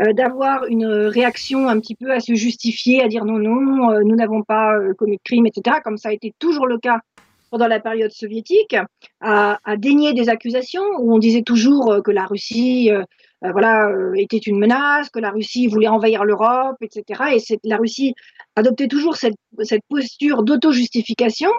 euh, 0.00 0.12
d'avoir 0.12 0.64
une 0.66 0.86
réaction 0.86 1.68
un 1.68 1.78
petit 1.78 1.94
peu 1.94 2.10
à 2.12 2.20
se 2.20 2.34
justifier, 2.34 3.02
à 3.02 3.08
dire 3.08 3.24
non, 3.24 3.38
non, 3.38 3.90
euh, 3.90 4.00
nous 4.04 4.16
n'avons 4.16 4.42
pas 4.42 4.74
euh, 4.74 4.94
commis 4.94 5.16
de 5.16 5.22
crime, 5.22 5.46
etc., 5.46 5.78
comme 5.84 5.98
ça 5.98 6.10
a 6.10 6.12
été 6.12 6.32
toujours 6.38 6.66
le 6.66 6.78
cas 6.78 7.00
pendant 7.52 7.68
la 7.68 7.78
période 7.78 8.10
soviétique, 8.10 8.74
à, 9.20 9.58
à 9.62 9.76
dénier 9.76 10.14
des 10.14 10.28
accusations 10.28 10.82
où 10.98 11.14
on 11.14 11.18
disait 11.18 11.42
toujours 11.42 12.02
que 12.02 12.10
la 12.10 12.24
Russie 12.24 12.90
voilà, 13.42 13.90
était 14.16 14.38
une 14.38 14.58
menace, 14.58 15.10
que 15.10 15.20
la 15.20 15.30
Russie 15.30 15.66
voulait 15.66 15.88
envahir 15.88 16.24
l'Europe, 16.24 16.76
etc. 16.80 17.36
Et 17.36 17.58
la 17.64 17.76
Russie 17.76 18.14
adoptait 18.56 18.88
toujours 18.88 19.16
cette, 19.16 19.34
posture 19.88 20.42
d'auto-justification 20.42 21.50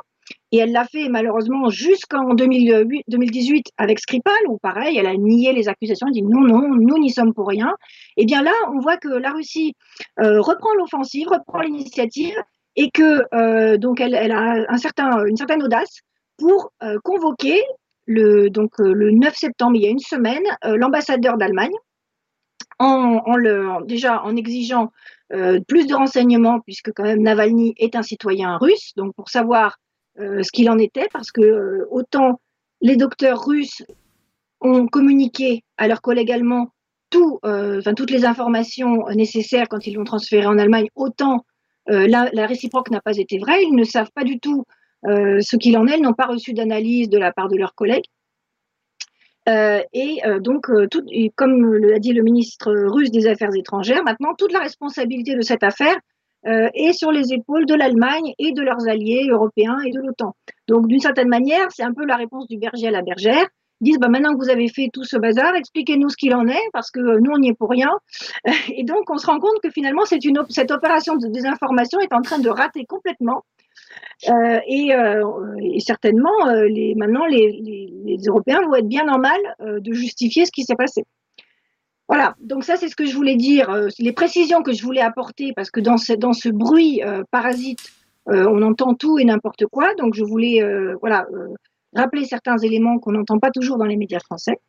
et 0.51 0.57
elle 0.57 0.71
l'a 0.71 0.85
fait 0.85 1.09
malheureusement 1.09 1.69
jusqu'en 1.69 2.33
2018 2.33 3.67
avec 3.77 3.99
Skripal, 3.99 4.33
où 4.47 4.57
pareil, 4.57 4.97
elle 4.97 5.07
a 5.07 5.15
nié 5.15 5.53
les 5.53 5.67
accusations, 5.67 6.07
elle 6.07 6.13
dit 6.13 6.23
non, 6.23 6.41
non, 6.41 6.69
nous 6.69 6.97
n'y 6.99 7.09
sommes 7.09 7.33
pour 7.33 7.47
rien. 7.47 7.73
Et 8.17 8.25
bien 8.25 8.43
là, 8.43 8.53
on 8.73 8.79
voit 8.79 8.97
que 8.97 9.09
la 9.09 9.31
Russie 9.31 9.75
euh, 10.19 10.41
reprend 10.41 10.73
l'offensive, 10.75 11.27
reprend 11.27 11.61
l'initiative, 11.61 12.35
et 12.75 12.89
que 12.91 13.23
euh, 13.33 13.77
donc 13.77 14.01
elle, 14.01 14.15
a 14.31 14.65
un 14.67 14.77
certain, 14.77 15.25
une 15.25 15.37
certaine 15.37 15.63
audace 15.63 16.01
pour 16.37 16.71
euh, 16.81 16.97
convoquer 17.03 17.61
le, 18.05 18.49
donc, 18.49 18.71
le 18.79 19.11
9 19.11 19.33
septembre, 19.35 19.77
il 19.77 19.83
y 19.83 19.87
a 19.87 19.89
une 19.89 19.99
semaine, 19.99 20.43
l'ambassadeur 20.63 21.37
d'Allemagne, 21.37 21.71
en, 22.79 23.21
en, 23.25 23.35
le, 23.37 23.85
déjà 23.85 24.21
en 24.23 24.35
exigeant 24.35 24.91
plus 25.69 25.87
de 25.87 25.95
renseignements, 25.95 26.59
puisque 26.59 26.91
quand 26.91 27.03
même 27.03 27.21
Navalny 27.21 27.73
est 27.77 27.95
un 27.95 28.01
citoyen 28.01 28.57
russe, 28.57 28.91
donc 28.97 29.15
pour 29.15 29.29
savoir 29.29 29.77
euh, 30.19 30.43
ce 30.43 30.51
qu'il 30.51 30.69
en 30.69 30.77
était, 30.77 31.07
parce 31.11 31.31
que 31.31 31.41
euh, 31.41 31.87
autant 31.89 32.39
les 32.81 32.97
docteurs 32.97 33.43
russes 33.45 33.83
ont 34.61 34.85
communiqué 34.87 35.63
à 35.77 35.87
leurs 35.87 36.01
collègues 36.01 36.31
allemands 36.31 36.71
tout, 37.09 37.39
euh, 37.45 37.81
toutes 37.95 38.11
les 38.11 38.23
informations 38.23 39.07
nécessaires 39.09 39.67
quand 39.67 39.87
ils 39.87 39.95
l'ont 39.95 40.03
transféré 40.03 40.45
en 40.45 40.59
Allemagne, 40.59 40.87
autant 40.95 41.45
la, 41.87 42.29
la, 42.31 42.45
réciproque 42.45 42.91
n'a 42.91 43.01
pas 43.01 43.17
été 43.17 43.37
vraie. 43.37 43.63
Ils 43.63 43.75
ne 43.75 43.83
savent 43.83 44.11
pas 44.13 44.23
du 44.23 44.39
tout 44.39 44.63
ce 45.05 45.57
qu'il 45.57 45.77
en 45.77 45.87
est, 45.87 45.97
ils 45.97 46.01
n'ont 46.01 46.13
pas 46.13 46.27
reçu 46.27 46.53
d'analyse 46.53 47.09
de 47.09 47.17
la 47.17 47.31
part 47.33 47.49
de 47.49 47.57
leurs 47.57 47.75
collègues. 47.75 48.05
Euh, 49.49 49.81
et 49.91 50.21
donc, 50.39 50.71
comme 51.35 51.75
l'a 51.75 51.99
dit 51.99 52.13
le 52.13 52.23
ministre 52.23 52.73
russe 52.73 53.11
des 53.11 53.27
Affaires 53.27 53.53
étrangères, 53.55 54.03
maintenant 54.03 54.33
toute 54.37 54.53
la 54.53 54.59
responsabilité 54.59 55.35
de 55.35 55.41
cette 55.41 55.63
affaire 55.63 55.97
euh, 56.45 56.69
et 56.73 56.91
sur 56.91 57.11
les 57.11 57.31
épaules 57.33 57.65
de 57.65 57.73
l'Allemagne 57.73 58.33
et 58.37 58.51
de 58.51 58.61
leurs 58.61 58.87
alliés 58.87 59.27
européens 59.29 59.79
et 59.85 59.91
de 59.91 59.99
l'OTAN. 59.99 60.35
Donc, 60.67 60.87
d'une 60.87 60.99
certaine 60.99 61.29
manière, 61.29 61.67
c'est 61.71 61.83
un 61.83 61.93
peu 61.93 62.05
la 62.05 62.17
réponse 62.17 62.47
du 62.47 62.57
berger 62.57 62.87
à 62.87 62.91
la 62.91 63.01
bergère. 63.01 63.47
Disent, 63.83 63.99
bah, 63.99 64.09
maintenant 64.09 64.33
que 64.33 64.43
vous 64.43 64.49
avez 64.49 64.67
fait 64.69 64.89
tout 64.91 65.03
ce 65.03 65.17
bazar, 65.17 65.55
expliquez-nous 65.55 66.09
ce 66.09 66.17
qu'il 66.17 66.33
en 66.33 66.47
est, 66.47 66.69
parce 66.73 66.89
que 66.89 66.99
nous, 67.19 67.31
on 67.31 67.37
n'y 67.37 67.49
est 67.49 67.53
pour 67.53 67.69
rien. 67.69 67.91
Et 68.75 68.83
donc, 68.83 69.09
on 69.09 69.17
se 69.17 69.27
rend 69.27 69.39
compte 69.39 69.59
que 69.61 69.69
finalement, 69.69 70.05
c'est 70.05 70.23
une 70.23 70.41
cette 70.49 70.71
opération 70.71 71.15
de 71.15 71.27
désinformation 71.27 71.99
est 71.99 72.13
en 72.13 72.21
train 72.21 72.39
de 72.39 72.49
rater 72.49 72.85
complètement. 72.85 73.43
Euh, 74.29 74.59
et, 74.67 74.93
euh, 74.93 75.23
et, 75.61 75.79
certainement, 75.79 76.47
euh, 76.47 76.65
les, 76.67 76.95
maintenant, 76.95 77.25
les, 77.25 77.51
les, 77.51 78.17
Européens 78.27 78.61
vont 78.61 78.75
être 78.75 78.87
bien 78.87 79.07
en 79.09 79.19
mal 79.19 79.39
de 79.59 79.93
justifier 79.93 80.45
ce 80.45 80.51
qui 80.51 80.63
s'est 80.63 80.75
passé. 80.75 81.03
Voilà, 82.07 82.35
donc 82.39 82.63
ça 82.63 82.75
c'est 82.75 82.89
ce 82.89 82.95
que 82.95 83.05
je 83.05 83.15
voulais 83.15 83.35
dire, 83.35 83.73
les 83.97 84.11
précisions 84.11 84.61
que 84.61 84.73
je 84.73 84.83
voulais 84.83 85.01
apporter, 85.01 85.51
parce 85.55 85.71
que 85.71 85.79
dans 85.79 85.97
ce, 85.97 86.13
dans 86.13 86.33
ce 86.33 86.49
bruit 86.49 87.01
parasite, 87.31 87.79
on 88.27 88.61
entend 88.61 88.93
tout 88.93 89.17
et 89.19 89.25
n'importe 89.25 89.65
quoi, 89.65 89.95
donc 89.95 90.13
je 90.13 90.23
voulais 90.23 90.61
voilà, 91.01 91.25
rappeler 91.95 92.25
certains 92.25 92.57
éléments 92.57 92.99
qu'on 92.99 93.11
n'entend 93.11 93.39
pas 93.39 93.51
toujours 93.51 93.77
dans 93.77 93.85
les 93.85 93.97
médias 93.97 94.19
français. 94.19 94.59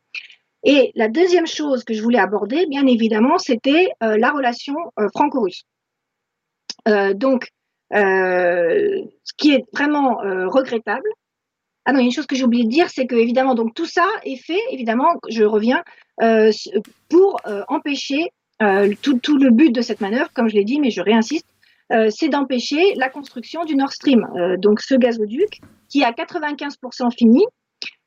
Et 0.64 0.92
la 0.94 1.08
deuxième 1.08 1.46
chose 1.46 1.84
que 1.84 1.92
je 1.94 2.02
voulais 2.02 2.18
aborder, 2.18 2.66
bien 2.66 2.87
évidemment, 2.87 3.37
c'était 3.38 3.90
la 4.00 4.30
relation 4.30 4.76
franco-russe. 5.14 5.64
donc, 6.87 7.48
ce 7.92 9.32
qui 9.37 9.52
est 9.52 9.64
vraiment 9.74 10.16
regrettable, 10.48 11.08
ah 11.84 11.92
non, 11.92 11.98
il 11.98 12.02
y 12.02 12.04
a 12.04 12.06
une 12.06 12.12
chose 12.12 12.26
que 12.26 12.34
j'ai 12.34 12.44
oublié 12.44 12.64
de 12.64 12.70
dire, 12.70 12.88
c'est 12.88 13.06
que 13.06 13.14
évidemment, 13.14 13.54
donc 13.54 13.74
tout 13.74 13.87
ça 13.87 14.06
est 14.24 14.37
fait, 14.37 14.60
évidemment, 14.70 15.20
je 15.28 15.44
reviens, 15.44 15.82
euh, 16.22 16.50
pour 17.10 17.40
euh, 17.46 17.62
empêcher 17.68 18.30
euh, 18.62 18.94
tout, 19.02 19.37
le 19.37 19.50
but 19.50 19.70
de 19.70 19.82
cette 19.82 20.00
manœuvre, 20.00 20.30
comme 20.32 20.48
je 20.48 20.54
l'ai 20.54 20.64
dit, 20.64 20.80
mais 20.80 20.90
je 20.90 21.02
réinsiste, 21.02 21.46
euh, 21.92 22.08
c'est 22.10 22.28
d'empêcher 22.28 22.94
la 22.94 23.10
construction 23.10 23.64
du 23.64 23.76
Nord 23.76 23.92
Stream, 23.92 24.26
donc 24.58 24.80
ce 24.80 24.94
gazoduc 24.94 25.60
qui 25.94 26.00
est 26.00 26.04
à 26.04 26.11
95% 26.11 27.16
fini 27.16 27.44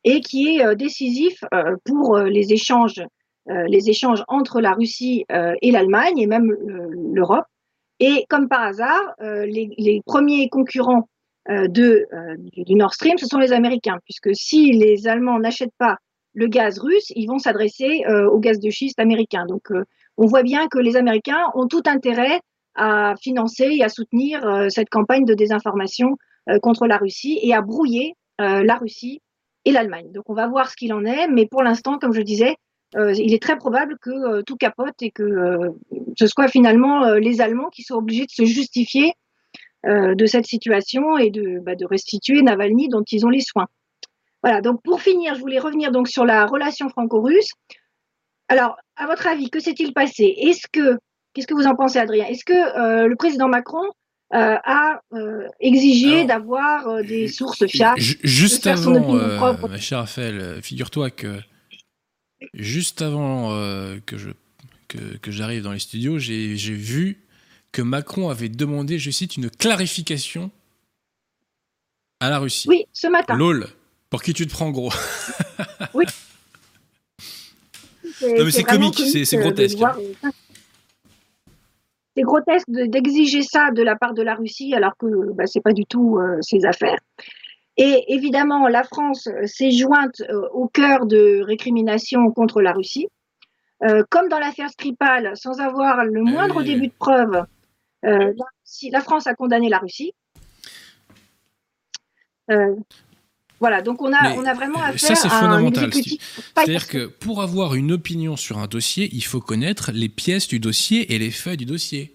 et 0.03 0.19
qui 0.19 0.57
est 0.57 0.75
décisif 0.75 1.39
pour 1.85 2.17
les 2.17 2.51
échanges, 2.51 3.01
les 3.47 3.89
échanges 3.89 4.25
entre 4.27 4.59
la 4.59 4.73
Russie 4.73 5.23
et 5.61 5.71
l'Allemagne 5.71 6.17
et 6.17 6.27
même 6.27 6.53
l'Europe. 7.13 7.45
Et 8.01 8.25
comme 8.29 8.49
par 8.49 8.63
hasard, 8.63 9.15
les, 9.21 9.69
les 9.77 10.01
premiers 10.05 10.49
concurrents 10.49 11.07
euh, 11.49 11.69
de, 11.69 12.05
euh, 12.11 12.35
du 12.57 12.75
Nord 12.75 12.93
Stream, 12.93 13.17
ce 13.17 13.25
sont 13.25 13.37
les 13.37 13.53
Américains, 13.53 13.99
puisque 14.03 14.35
si 14.35 14.71
les 14.71 15.07
Allemands 15.07 15.39
n'achètent 15.39 15.75
pas 15.77 15.97
le 16.33 16.47
gaz 16.47 16.77
russe, 16.77 17.09
ils 17.15 17.25
vont 17.25 17.39
s'adresser 17.39 18.03
euh, 18.05 18.29
au 18.29 18.39
gaz 18.39 18.59
de 18.59 18.69
schiste 18.69 18.99
américain. 18.99 19.45
Donc, 19.47 19.69
on 20.17 20.25
voit 20.25 20.43
bien 20.43 20.67
que 20.67 20.77
les 20.77 20.97
Américains 20.97 21.49
ont 21.55 21.67
tout 21.67 21.83
intérêt 21.85 22.41
à 22.75 23.15
financer 23.21 23.69
et 23.71 23.83
à 23.83 23.89
soutenir 23.89 24.67
cette 24.69 24.89
campagne 24.89 25.25
de 25.25 25.33
désinformation 25.33 26.17
contre 26.61 26.87
la 26.87 26.97
Russie 26.97 27.39
et 27.41 27.53
à 27.53 27.61
brouiller 27.61 28.13
la 28.39 28.75
Russie 28.75 29.21
et 29.65 29.71
l'Allemagne. 29.71 30.11
Donc, 30.11 30.29
on 30.29 30.33
va 30.33 30.47
voir 30.47 30.69
ce 30.69 30.75
qu'il 30.75 30.93
en 30.93 31.05
est, 31.05 31.27
mais 31.27 31.45
pour 31.45 31.63
l'instant, 31.63 31.97
comme 31.97 32.13
je 32.13 32.21
disais, 32.21 32.55
il 32.95 33.33
est 33.33 33.41
très 33.41 33.57
probable 33.57 33.97
que 34.01 34.41
tout 34.43 34.55
capote 34.55 34.95
et 35.01 35.11
que 35.11 35.73
ce 36.17 36.27
soit 36.27 36.47
finalement 36.47 37.11
les 37.15 37.41
Allemands 37.41 37.69
qui 37.69 37.83
soient 37.83 37.97
obligés 37.97 38.25
de 38.25 38.31
se 38.31 38.45
justifier 38.45 39.13
de 39.85 40.25
cette 40.25 40.45
situation 40.45 41.17
et 41.17 41.29
de, 41.29 41.59
bah, 41.59 41.75
de 41.75 41.85
restituer 41.85 42.41
Navalny 42.41 42.89
dont 42.89 43.03
ils 43.11 43.25
ont 43.25 43.29
les 43.29 43.41
soins. 43.41 43.67
Voilà, 44.43 44.61
donc 44.61 44.81
pour 44.83 45.01
finir, 45.01 45.35
je 45.35 45.39
voulais 45.39 45.59
revenir 45.59 45.91
donc 45.91 46.07
sur 46.07 46.23
la 46.23 46.45
relation 46.45 46.89
franco-russe. 46.89 47.51
Alors, 48.49 48.77
à 48.95 49.07
votre 49.07 49.27
avis, 49.27 49.49
que 49.49 49.59
s'est-il 49.59 49.93
passé? 49.93 50.33
Est-ce 50.37 50.67
que, 50.71 50.97
qu'est-ce 51.33 51.47
que 51.47 51.53
vous 51.53 51.67
en 51.67 51.75
pensez, 51.75 51.99
Adrien? 51.99 52.25
Est-ce 52.27 52.45
que 52.45 52.53
euh, 52.53 53.07
le 53.07 53.15
président 53.15 53.49
Macron 53.49 53.83
euh, 54.33 54.55
a 54.63 55.01
euh, 55.13 55.47
exigé 55.59 56.25
d'avoir 56.25 57.03
des 57.03 57.27
sources 57.27 57.65
fiables 57.65 57.99
Juste 57.99 58.67
avant, 58.67 58.99
ma 59.69 59.77
chère 59.77 59.99
Raphaël, 59.99 60.59
figure-toi 60.61 61.11
que 61.11 61.39
juste 62.53 63.01
avant 63.01 63.49
que 64.05 64.17
je 64.17 64.29
que, 64.87 65.17
que 65.17 65.31
j'arrive 65.31 65.63
dans 65.63 65.73
les 65.73 65.79
studios, 65.79 66.17
j'ai 66.19 66.55
vu 66.55 67.21
que 67.71 67.81
Macron 67.81 68.29
avait 68.29 68.49
demandé, 68.49 68.99
je 68.99 69.11
cite, 69.11 69.37
une 69.37 69.49
clarification 69.49 70.51
à 72.19 72.29
la 72.29 72.39
Russie. 72.39 72.67
Oui, 72.67 72.85
ce 72.93 73.07
matin. 73.07 73.35
LOL. 73.35 73.67
Pour 74.09 74.23
qui 74.23 74.33
tu 74.33 74.47
te 74.47 74.51
prends, 74.51 74.71
gros? 74.71 74.91
Oui. 75.93 76.05
Non, 78.19 78.45
mais 78.45 78.51
c'est 78.51 78.63
comique, 78.63 78.99
c'est 78.99 79.37
grotesque. 79.37 79.77
C'est 82.17 82.23
grotesque 82.23 82.65
d'exiger 82.67 83.43
ça 83.43 83.69
de 83.69 83.83
la 83.83 83.95
part 83.95 84.15
de 84.15 84.23
la 84.23 84.33
Russie 84.33 84.73
alors 84.73 84.97
que 84.97 85.05
bah, 85.33 85.45
ce 85.45 85.59
n'est 85.59 85.61
pas 85.61 85.73
du 85.73 85.85
tout 85.85 86.17
euh, 86.17 86.41
ses 86.41 86.65
affaires. 86.65 86.97
Et 87.77 88.05
évidemment, 88.07 88.67
la 88.67 88.83
France 88.83 89.27
euh, 89.27 89.45
s'est 89.45 89.69
jointe 89.69 90.21
euh, 90.21 90.49
au 90.51 90.67
cœur 90.67 91.05
de 91.05 91.43
récriminations 91.43 92.31
contre 92.31 92.59
la 92.61 92.71
Russie. 92.71 93.07
comme 94.09 94.29
dans 94.29 94.39
l'affaire 94.39 94.71
Skripal, 94.71 95.33
sans 95.35 95.59
avoir 95.59 96.03
le 96.03 96.23
moindre 96.23 96.63
début 96.63 96.87
de 96.87 96.97
preuve, 96.97 97.45
la, 98.01 99.01
France 99.01 99.27
a 99.27 99.35
condamné 99.35 99.69
la 99.69 99.77
Russie. 99.77 100.13
Voilà, 103.59 103.81
donc 103.81 104.01
on 104.01 104.13
a, 104.13 104.33
on 104.33 104.45
a 104.45 104.53
vraiment 104.53 104.81
affaire 104.81 105.17
ça, 105.17 105.27
à 105.27 105.41
fondamental, 105.41 105.85
un 105.85 105.91
C'est-à-dire 105.91 106.87
que 106.87 107.07
pour 107.07 107.41
avoir 107.41 107.73
une 107.73 107.91
opinion 107.91 108.35
sur 108.35 108.59
un 108.59 108.67
dossier, 108.67 109.09
il 109.13 109.23
faut 109.23 109.41
connaître 109.41 109.91
les 109.91 110.09
pièces 110.09 110.47
du 110.47 110.59
dossier 110.59 111.13
et 111.13 111.19
les 111.19 111.31
faits 111.31 111.57
du 111.57 111.65
dossier. 111.65 112.13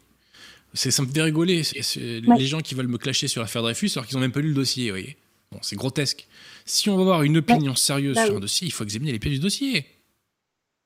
C'est, 0.74 0.90
ça 0.90 1.02
me 1.02 1.08
fait 1.08 1.20
rigoler, 1.20 1.62
les 1.96 2.46
gens 2.46 2.60
qui 2.60 2.74
veulent 2.74 2.88
me 2.88 2.98
clasher 2.98 3.28
sur 3.28 3.42
l'affaire 3.42 3.62
Dreyfus 3.62 3.90
alors 3.96 4.06
qu'ils 4.06 4.16
n'ont 4.16 4.22
même 4.22 4.32
pas 4.32 4.40
lu 4.40 4.48
le 4.48 4.54
dossier, 4.54 4.90
vous 4.90 4.96
voyez. 4.96 5.16
Bon, 5.50 5.58
c'est 5.60 5.76
grotesque. 5.76 6.26
Si 6.64 6.88
on 6.88 6.96
veut 6.96 7.02
avoir 7.02 7.24
une 7.24 7.36
opinion 7.36 7.74
sérieuse 7.74 8.14
bah 8.14 8.24
sur 8.24 8.36
un 8.36 8.40
dossier, 8.40 8.66
il 8.66 8.70
faut 8.70 8.84
examiner 8.84 9.12
les 9.12 9.18
pièces 9.18 9.34
du 9.34 9.40
dossier. 9.40 9.84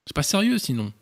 C'est 0.06 0.14
pas 0.14 0.22
sérieux 0.22 0.58
sinon. 0.58 0.92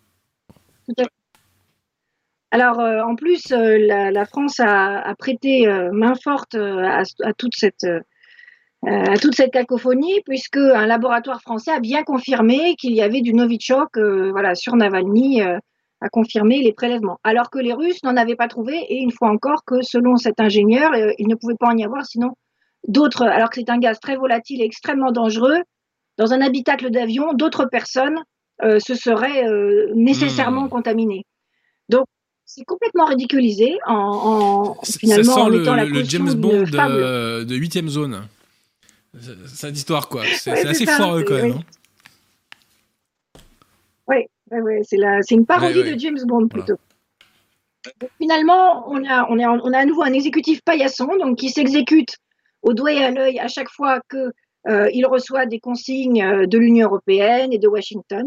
Alors, 2.50 2.78
euh, 2.78 3.00
en 3.00 3.16
plus, 3.16 3.50
euh, 3.50 3.78
la, 4.12 4.24
France 4.26 4.60
a, 4.60 5.12
prêté 5.18 5.66
euh, 5.66 5.90
main 5.92 6.14
forte 6.14 6.54
à, 6.54 7.02
à, 7.22 7.32
toute 7.32 7.56
cette 7.56 7.82
euh, 7.82 8.00
à 8.86 9.16
toute 9.18 9.34
cette 9.34 9.52
cacophonie, 9.52 10.20
puisque 10.24 10.56
un 10.56 10.86
laboratoire 10.86 11.40
français 11.40 11.70
a 11.72 11.80
bien 11.80 12.02
confirmé 12.02 12.74
qu'il 12.76 12.92
y 12.92 13.02
avait 13.02 13.20
du 13.20 13.32
Novichok 13.32 13.96
euh, 13.96 14.30
voilà, 14.30 14.54
sur 14.54 14.76
Navalny, 14.76 15.42
euh, 15.42 15.58
a 16.00 16.08
confirmé 16.08 16.60
les 16.60 16.72
prélèvements. 16.72 17.18
Alors 17.24 17.50
que 17.50 17.58
les 17.58 17.72
Russes 17.72 18.02
n'en 18.02 18.16
avaient 18.16 18.36
pas 18.36 18.48
trouvé, 18.48 18.76
et 18.76 18.96
une 18.96 19.12
fois 19.12 19.30
encore 19.30 19.64
que 19.64 19.82
selon 19.82 20.16
cet 20.16 20.40
ingénieur, 20.40 20.92
il 21.18 21.28
ne 21.28 21.34
pouvait 21.34 21.56
pas 21.58 21.68
en 21.68 21.76
y 21.76 21.84
avoir 21.84 22.04
sinon 22.04 22.32
d'autres, 22.86 23.22
alors 23.22 23.48
que 23.48 23.60
c'est 23.60 23.70
un 23.70 23.78
gaz 23.78 23.98
très 24.00 24.16
volatile 24.16 24.60
et 24.60 24.64
extrêmement 24.64 25.12
dangereux, 25.12 25.62
dans 26.18 26.32
un 26.32 26.40
habitacle 26.42 26.90
d'avion, 26.90 27.32
d'autres 27.32 27.64
personnes 27.64 28.18
se 28.60 28.94
seraient 28.94 29.44
nécessairement 29.94 30.66
hmm. 30.66 30.70
contaminées. 30.70 31.24
Donc, 31.88 32.04
c'est 32.44 32.64
complètement 32.64 33.06
ridiculisé 33.06 33.78
en, 33.86 34.76
finalement 34.84 35.24
ça 35.24 35.34
sent 35.34 35.40
en 35.40 35.48
le, 35.48 35.88
le 35.88 36.04
James 36.04 36.34
Bond 36.34 36.64
de 36.64 37.54
huitième 37.54 37.88
zone. 37.88 38.28
C'est 39.46 39.72
d'histoire, 39.72 40.08
quoi. 40.08 40.24
C'est 40.36 40.66
assez 40.66 40.86
fort, 40.86 41.22
quand 41.24 41.34
même. 41.34 41.60
Oui, 44.08 44.26
ouais, 44.50 44.80
c'est 44.82 45.34
une 45.34 45.46
parodie 45.46 45.82
de 45.82 45.98
James 45.98 46.18
Bond, 46.26 46.48
plutôt. 46.48 46.76
finalement, 48.18 48.88
on 48.88 49.04
a, 49.04 49.26
on, 49.30 49.38
on 49.38 49.72
a 49.72 49.78
à 49.78 49.84
nouveau 49.84 50.02
un 50.02 50.12
exécutif 50.12 50.60
paillasson 50.62 51.08
donc, 51.18 51.38
qui 51.38 51.50
s'exécute 51.50 52.16
au 52.62 52.72
doigt 52.72 52.92
et 52.92 53.04
à 53.04 53.10
l'œil 53.10 53.38
à 53.38 53.48
chaque 53.48 53.70
fois 53.70 54.00
qu'il 54.10 54.32
euh, 54.68 55.08
reçoit 55.08 55.46
des 55.46 55.60
consignes 55.60 56.22
euh, 56.22 56.46
de 56.46 56.58
l'Union 56.58 56.86
européenne 56.88 57.52
et 57.52 57.58
de 57.58 57.68
Washington. 57.68 58.26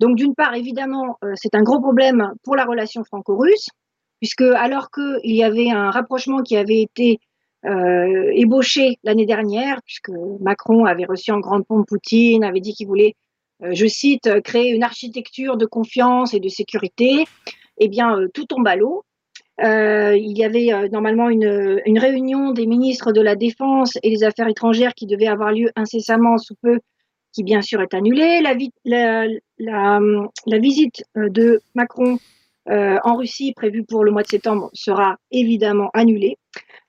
Donc, 0.00 0.16
d'une 0.16 0.34
part, 0.34 0.54
évidemment, 0.54 1.18
euh, 1.24 1.32
c'est 1.34 1.54
un 1.54 1.62
gros 1.62 1.80
problème 1.80 2.32
pour 2.44 2.56
la 2.56 2.64
relation 2.64 3.04
franco-russe, 3.04 3.68
puisque 4.20 4.42
alors 4.42 4.90
qu'il 4.90 5.34
y 5.34 5.42
avait 5.42 5.70
un 5.70 5.90
rapprochement 5.90 6.42
qui 6.42 6.56
avait 6.56 6.82
été 6.82 7.20
euh, 7.64 8.30
ébauché 8.34 8.98
l'année 9.02 9.26
dernière, 9.26 9.82
puisque 9.84 10.10
Macron 10.40 10.84
avait 10.84 11.04
reçu 11.04 11.32
en 11.32 11.40
grande 11.40 11.66
pompe 11.66 11.88
Poutine, 11.88 12.44
avait 12.44 12.60
dit 12.60 12.72
qu'il 12.72 12.86
voulait, 12.86 13.14
euh, 13.64 13.70
je 13.72 13.86
cite, 13.86 14.40
créer 14.42 14.70
une 14.70 14.84
architecture 14.84 15.56
de 15.56 15.66
confiance 15.66 16.34
et 16.34 16.40
de 16.40 16.48
sécurité. 16.48 17.24
Eh 17.78 17.88
bien, 17.88 18.16
euh, 18.16 18.28
tout 18.32 18.44
tombe 18.44 18.66
à 18.68 18.76
l'eau. 18.76 19.04
il 19.60 20.38
y 20.38 20.44
avait 20.44 20.88
normalement 20.90 21.28
une, 21.28 21.80
une, 21.84 21.98
réunion 21.98 22.52
des 22.52 22.66
ministres 22.66 23.12
de 23.12 23.20
la 23.20 23.34
Défense 23.34 23.98
et 24.04 24.10
des 24.10 24.22
Affaires 24.22 24.48
étrangères 24.48 24.94
qui 24.94 25.06
devait 25.06 25.26
avoir 25.26 25.52
lieu 25.52 25.70
incessamment 25.74 26.38
sous 26.38 26.54
peu, 26.62 26.78
qui 27.32 27.42
bien 27.42 27.60
sûr 27.60 27.82
est 27.82 27.92
annulée. 27.92 28.40
La, 28.40 28.54
visite 30.58 31.02
de 31.16 31.60
Macron 31.74 32.18
en 32.68 33.16
Russie 33.16 33.52
prévue 33.54 33.84
pour 33.84 34.04
le 34.04 34.10
mois 34.10 34.22
de 34.22 34.28
septembre 34.28 34.70
sera 34.74 35.16
évidemment 35.30 35.90
annulée. 35.94 36.36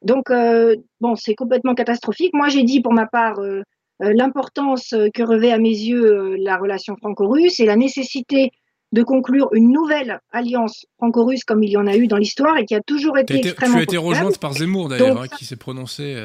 Donc, 0.01 0.29
euh, 0.29 0.75
bon, 1.01 1.15
c'est 1.15 1.35
complètement 1.35 1.75
catastrophique. 1.75 2.33
Moi, 2.33 2.49
j'ai 2.49 2.63
dit 2.63 2.81
pour 2.81 2.93
ma 2.93 3.05
part 3.05 3.39
euh, 3.39 3.63
euh, 4.01 4.13
l'importance 4.13 4.95
que 5.13 5.23
revêt 5.23 5.51
à 5.51 5.57
mes 5.57 5.69
yeux 5.69 6.35
la 6.37 6.57
relation 6.57 6.95
franco-russe 6.95 7.59
et 7.59 7.65
la 7.65 7.75
nécessité 7.75 8.51
de 8.91 9.03
conclure 9.03 9.49
une 9.53 9.71
nouvelle 9.71 10.19
alliance 10.31 10.87
franco-russe 10.97 11.43
comme 11.43 11.61
il 11.63 11.69
y 11.69 11.77
en 11.77 11.85
a 11.85 11.95
eu 11.95 12.07
dans 12.07 12.17
l'histoire 12.17 12.57
et 12.57 12.65
qui 12.65 12.73
a 12.73 12.81
toujours 12.81 13.19
été, 13.19 13.35
extrêmement 13.35 13.75
Tu 13.75 13.79
as 13.81 13.83
été 13.83 13.97
rejointe 13.97 14.39
par 14.39 14.53
Zemmour 14.53 14.89
d'ailleurs, 14.89 15.21
hein, 15.21 15.27
qui 15.27 15.45
s'est 15.45 15.57
prononcé 15.57 16.17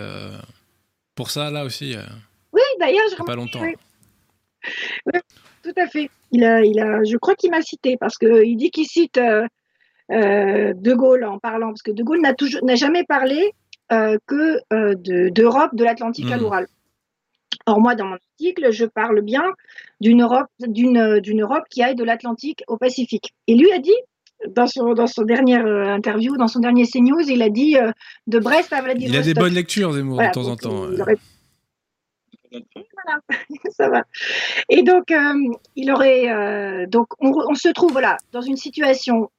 pour 1.14 1.30
ça 1.30 1.50
là 1.50 1.64
aussi. 1.64 1.94
oui, 2.52 2.62
d'ailleurs, 2.80 3.04
je 3.10 3.22
pas 3.22 3.36
longtemps. 3.36 3.60
Tout 5.64 5.80
à 5.80 5.86
fait. 5.86 6.10
Il 6.30 6.44
a, 6.44 6.62
il 6.62 6.78
a, 6.78 7.02
je 7.02 7.16
crois 7.16 7.34
qu'il 7.34 7.50
m'a 7.50 7.62
cité 7.62 7.96
parce 7.98 8.18
qu'il 8.18 8.56
dit 8.56 8.70
qu'il 8.70 8.86
cite 8.86 9.18
De 9.18 10.94
Gaulle 10.94 11.24
en 11.24 11.38
parlant, 11.38 11.68
parce 11.68 11.82
que 11.82 11.90
De 11.90 12.02
Gaulle 12.02 12.20
n'a 12.20 12.34
n'a 12.62 12.74
jamais 12.76 13.04
parlé 13.04 13.52
euh, 13.92 14.16
que 14.26 14.58
euh, 14.72 14.94
d'Europe 15.30 15.74
de, 15.74 15.84
l'Atlantique 15.84 16.30
à 16.30 16.38
hmm. 16.38 16.40
l'Oural. 16.40 16.66
Or, 17.66 17.80
moi, 17.80 17.94
dans 17.94 18.06
mon 18.06 18.14
article, 18.14 18.72
je 18.72 18.86
parle 18.86 19.20
bien 19.20 19.44
d'une 20.00 20.22
Europe, 20.22 20.46
d'une, 20.58 21.20
d'une 21.20 21.42
Europe 21.42 21.64
qui 21.68 21.82
aille 21.82 21.94
de 21.94 22.02
l'Atlantique 22.02 22.62
au 22.66 22.78
Pacifique. 22.78 23.34
Et 23.46 23.54
lui 23.54 23.70
a 23.72 23.78
dit, 23.78 23.94
dans 24.48 24.66
son, 24.66 24.94
dans 24.94 25.06
son 25.06 25.22
dernière 25.22 25.66
euh, 25.66 25.84
interview, 25.84 26.36
dans 26.38 26.48
son 26.48 26.60
dernier 26.60 26.86
CNews, 26.86 27.28
il 27.28 27.42
a 27.42 27.50
dit 27.50 27.76
de 28.26 28.38
Brest 28.38 28.72
à 28.72 28.80
Vladivostok. 28.80 29.14
Il 29.14 29.30
a 29.30 29.34
des 29.34 29.38
bonnes 29.38 29.54
lectures, 29.54 29.92
Zemmour, 29.92 30.18
de 30.18 30.32
temps 30.32 30.48
en 30.48 30.56
temps. 30.56 30.86
Voilà, 32.54 33.20
ça 33.70 33.88
va. 33.88 34.02
Et 34.68 34.82
donc, 34.82 35.12
il 35.76 35.90
aurait. 35.90 36.86
donc, 36.86 37.08
on, 37.20 37.32
on, 37.32 37.54
se 37.54 37.68
trouve 37.68 37.92
voilà, 37.92 38.16
dans 38.32 38.42
une 38.42 38.56
situation 38.56 39.30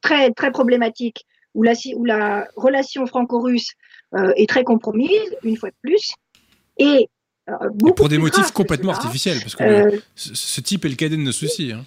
très, 0.00 0.30
très 0.32 0.50
problématique 0.50 1.26
où 1.54 1.62
la, 1.62 1.72
où 1.96 2.04
la 2.04 2.48
relation 2.56 3.06
franco-russe 3.06 3.74
euh, 4.14 4.32
est 4.36 4.48
très 4.48 4.64
compromise, 4.64 5.34
une 5.42 5.56
fois 5.56 5.70
de 5.70 5.76
plus, 5.82 6.12
et 6.78 7.08
euh, 7.48 7.70
pour 7.96 8.08
des 8.08 8.18
motifs 8.18 8.50
complètement 8.50 8.92
artificiels, 8.92 9.38
parce 9.40 9.54
que 9.54 9.64
euh, 9.64 9.98
ce, 10.14 10.60
type 10.60 10.84
est 10.84 10.88
le 10.88 10.96
cadet 10.96 11.16
de 11.16 11.22
nos 11.22 11.32
soucis. 11.32 11.72
Hein. 11.72 11.84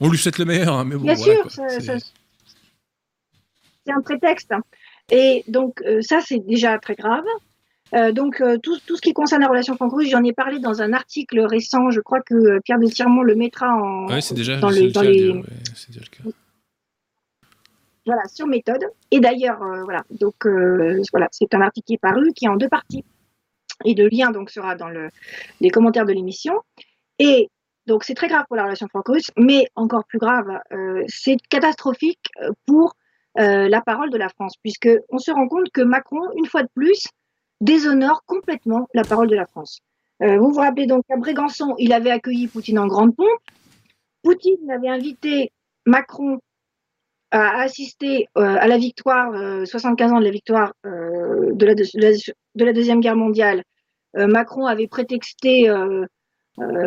On 0.00 0.08
lui 0.08 0.18
souhaite 0.18 0.38
le 0.38 0.44
meilleur, 0.44 0.74
hein, 0.74 0.84
mais 0.84 0.96
bon. 0.96 1.04
Bien 1.04 1.16
sûr, 1.16 1.50
c'est 1.50 2.00
un 3.92 4.00
prétexte. 4.02 4.52
Et 5.10 5.44
donc, 5.48 5.82
ça, 6.00 6.20
c'est 6.20 6.38
déjà 6.38 6.78
très 6.78 6.94
grave. 6.94 7.24
Donc, 8.12 8.42
tout, 8.62 8.78
tout, 8.86 8.96
ce 8.96 9.00
qui 9.00 9.12
concerne 9.12 9.42
la 9.42 9.48
relation 9.48 9.74
franco-russe, 9.74 10.10
j'en 10.10 10.22
ai 10.22 10.32
parlé 10.32 10.58
dans 10.58 10.82
un 10.82 10.92
article 10.92 11.40
récent. 11.40 11.90
Je 11.90 12.00
crois 12.00 12.20
que 12.20 12.60
Pierre 12.60 12.78
de 12.78 12.86
Tirmont 12.86 13.22
le 13.22 13.34
mettra 13.34 13.74
en. 13.74 14.06
Oui, 14.06 14.22
c'est 14.22 14.34
déjà, 14.34 14.58
dans, 14.58 14.70
le, 14.70 14.90
dans 14.90 15.02
les... 15.02 15.32
déjà 15.32 16.00
le 16.00 16.06
cas 16.06 16.30
voilà, 18.06 18.26
sur 18.28 18.46
méthode. 18.46 18.84
Et 19.10 19.20
d'ailleurs, 19.20 19.62
euh, 19.62 19.84
voilà, 19.84 20.04
donc 20.10 20.46
euh, 20.46 21.02
voilà, 21.12 21.28
c'est 21.30 21.54
un 21.54 21.60
article 21.60 21.86
qui 21.86 21.94
est 21.94 21.98
paru, 21.98 22.32
qui 22.34 22.46
est 22.46 22.48
en 22.48 22.56
deux 22.56 22.68
parties. 22.68 23.04
Et 23.84 23.94
le 23.94 24.08
lien 24.08 24.30
donc 24.30 24.50
sera 24.50 24.74
dans 24.74 24.88
le, 24.88 25.10
les 25.60 25.70
commentaires 25.70 26.06
de 26.06 26.12
l'émission. 26.12 26.54
Et 27.18 27.48
donc 27.86 28.04
c'est 28.04 28.14
très 28.14 28.28
grave 28.28 28.44
pour 28.48 28.56
la 28.56 28.64
relation 28.64 28.88
franco-russe, 28.88 29.30
mais 29.36 29.68
encore 29.74 30.04
plus 30.04 30.18
grave, 30.18 30.60
euh, 30.72 31.02
c'est 31.08 31.36
catastrophique 31.48 32.30
pour 32.66 32.94
la 33.36 33.80
parole 33.80 34.10
de 34.10 34.18
la 34.18 34.28
France, 34.28 34.54
puisque 34.60 34.90
on 35.08 35.18
se 35.18 35.30
rend 35.30 35.46
compte 35.46 35.70
que 35.72 35.80
Macron, 35.80 36.20
une 36.36 36.46
fois 36.46 36.62
de 36.62 36.68
plus, 36.74 37.06
déshonore 37.60 38.24
complètement 38.26 38.88
la 38.94 39.02
parole 39.02 39.28
de 39.28 39.36
la 39.36 39.46
France. 39.46 39.80
vous 40.20 40.50
vous 40.50 40.60
rappelez 40.60 40.86
donc 40.86 41.04
qu'à 41.08 41.16
Brégançon, 41.16 41.74
il 41.78 41.92
avait 41.92 42.10
accueilli 42.10 42.48
Poutine 42.48 42.78
en 42.78 42.86
grande 42.86 43.14
pompe. 43.14 43.28
Poutine 44.22 44.70
avait 44.70 44.88
invité 44.88 45.52
Macron 45.86 46.38
a 47.30 47.62
assisté 47.62 48.28
à 48.34 48.66
la 48.66 48.76
victoire, 48.76 49.32
75 49.66 50.12
ans 50.12 50.18
de 50.18 50.24
la 50.24 50.30
victoire 50.30 50.72
de 50.84 51.64
la, 51.64 51.74
de, 51.74 52.64
la, 52.64 52.72
Deuxième 52.72 53.00
Guerre 53.00 53.16
mondiale, 53.16 53.62
Macron 54.14 54.66
avait 54.66 54.88
prétexté 54.88 55.72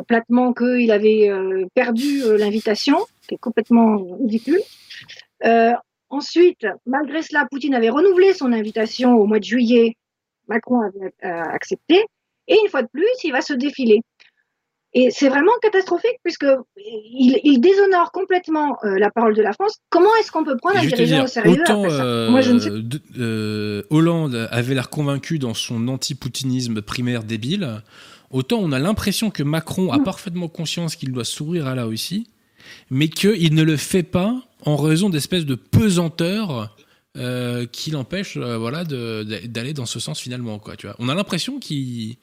platement 0.07 0.53
qu'il 0.53 0.91
avait 0.91 1.29
perdu 1.73 2.37
l'invitation, 2.37 2.97
qui 3.27 3.35
est 3.35 3.39
complètement 3.39 3.97
ridicule. 4.19 4.61
ensuite, 6.09 6.67
malgré 6.85 7.21
cela, 7.21 7.47
Poutine 7.49 7.75
avait 7.75 7.89
renouvelé 7.89 8.33
son 8.33 8.51
invitation 8.51 9.15
au 9.15 9.25
mois 9.25 9.39
de 9.39 9.45
juillet. 9.45 9.95
Macron 10.47 10.81
avait 10.81 11.13
accepté. 11.21 12.05
Et 12.47 12.57
une 12.61 12.69
fois 12.69 12.81
de 12.81 12.89
plus, 12.91 13.07
il 13.23 13.31
va 13.31 13.41
se 13.41 13.53
défiler. 13.53 14.01
Et 14.95 15.09
c'est 15.09 15.27
vraiment 15.27 15.51
catastrophique 15.61 16.19
puisque 16.23 16.45
il, 16.77 17.59
déshonore 17.59 18.11
complètement 18.11 18.77
euh, 18.83 18.99
la 18.99 19.09
parole 19.09 19.35
de 19.35 19.41
la 19.41 19.51
France. 19.53 19.79
Comment 19.89 20.09
est-ce 20.19 20.31
qu'on 20.31 20.43
peut 20.43 20.55
prendre 20.55 20.77
un 20.77 20.85
dirigeant 20.85 21.23
au 21.23 21.27
sérieux 21.27 21.61
autant, 21.61 21.85
euh, 21.85 22.29
Moi, 22.29 22.41
je 22.41 22.51
ne 22.51 22.59
sais... 22.59 22.69
Euh, 23.17 23.81
Hollande 23.89 24.47
avait 24.51 24.75
l'air 24.75 24.91
convaincu 24.91 25.39
dans 25.39 25.55
son 25.55 25.87
anti-poutinisme 25.87 26.83
primaire 26.83 27.23
débile. 27.23 27.81
Autant 28.29 28.59
on 28.59 28.71
a 28.71 28.77
l'impression 28.77 29.31
que 29.31 29.41
Macron 29.41 29.91
a 29.91 29.99
parfaitement 29.99 30.47
conscience 30.47 30.95
qu'il 30.95 31.11
doit 31.11 31.25
sourire 31.25 31.65
à 31.67 31.73
la 31.73 31.85
Russie, 31.85 32.27
mais 32.91 33.07
qu'il 33.07 33.55
ne 33.55 33.63
le 33.63 33.77
fait 33.77 34.03
pas 34.03 34.43
en 34.63 34.75
raison 34.75 35.09
d'espèces 35.09 35.45
de 35.45 35.55
pesanteur 37.13 37.71
qui 37.71 37.91
l'empêche 37.91 38.37
voilà, 38.37 38.83
d'aller 38.83 39.73
dans 39.73 39.85
ce 39.85 39.99
sens 39.99 40.19
finalement. 40.19 40.59
Quoi, 40.59 40.75
tu 40.75 40.87
vois. 40.87 40.95
On 40.99 41.09
a 41.09 41.15
l'impression 41.15 41.59
qu'il 41.59 42.17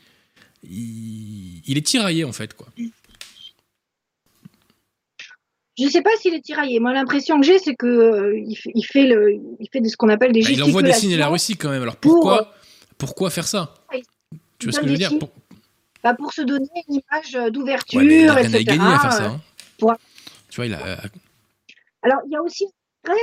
il, 0.62 1.78
est 1.78 1.86
tiraillé 1.86 2.24
en 2.24 2.32
fait 2.32 2.54
quoi. 2.54 2.68
Je 5.80 5.86
ne 5.86 5.90
sais 5.90 6.02
pas 6.02 6.10
s'il 6.20 6.34
est 6.34 6.42
tiraillé. 6.42 6.78
Moi, 6.78 6.92
l'impression 6.92 7.40
que 7.40 7.46
j'ai, 7.46 7.58
c'est 7.58 7.74
que 7.74 7.86
euh, 7.86 8.38
il, 8.38 8.54
fait, 8.84 9.06
le, 9.06 9.32
il 9.58 9.68
fait 9.72 9.80
de 9.80 9.88
ce 9.88 9.96
qu'on 9.96 10.10
appelle 10.10 10.32
des 10.32 10.42
bah, 10.42 10.50
Il 10.50 10.62
envoie 10.62 10.82
dessiner 10.82 11.16
la 11.16 11.28
Russie 11.28 11.56
quand 11.56 11.70
même. 11.70 11.80
Alors 11.80 11.96
pourquoi, 11.96 12.42
euh, 12.42 12.44
pourquoi 12.98 13.30
faire 13.30 13.48
ça? 13.48 13.74
Tu 14.58 14.66
vois 14.66 14.72
ce 14.74 14.80
que 14.80 14.86
je 14.86 14.92
veux 14.92 14.98
dire 14.98 15.18
pour... 15.18 15.30
Bah, 16.04 16.14
pour 16.14 16.34
se 16.34 16.42
donner 16.42 16.68
une 16.88 16.96
image 16.96 17.52
d'ouverture, 17.52 18.00
ouais, 18.00 18.24
il 18.24 18.28
a 18.28 18.40
etc. 18.40 18.64
gagné 18.64 18.84
à 18.84 18.98
faire 18.98 19.12
ça. 19.12 19.26
Hein. 19.26 19.40
Tu 20.50 20.56
vois, 20.56 20.66
il 20.66 20.74
a. 20.74 20.86
Euh, 20.86 20.96
Alors, 22.02 22.18
il 22.26 22.32
y 22.32 22.36
a 22.36 22.42
aussi 22.42 22.66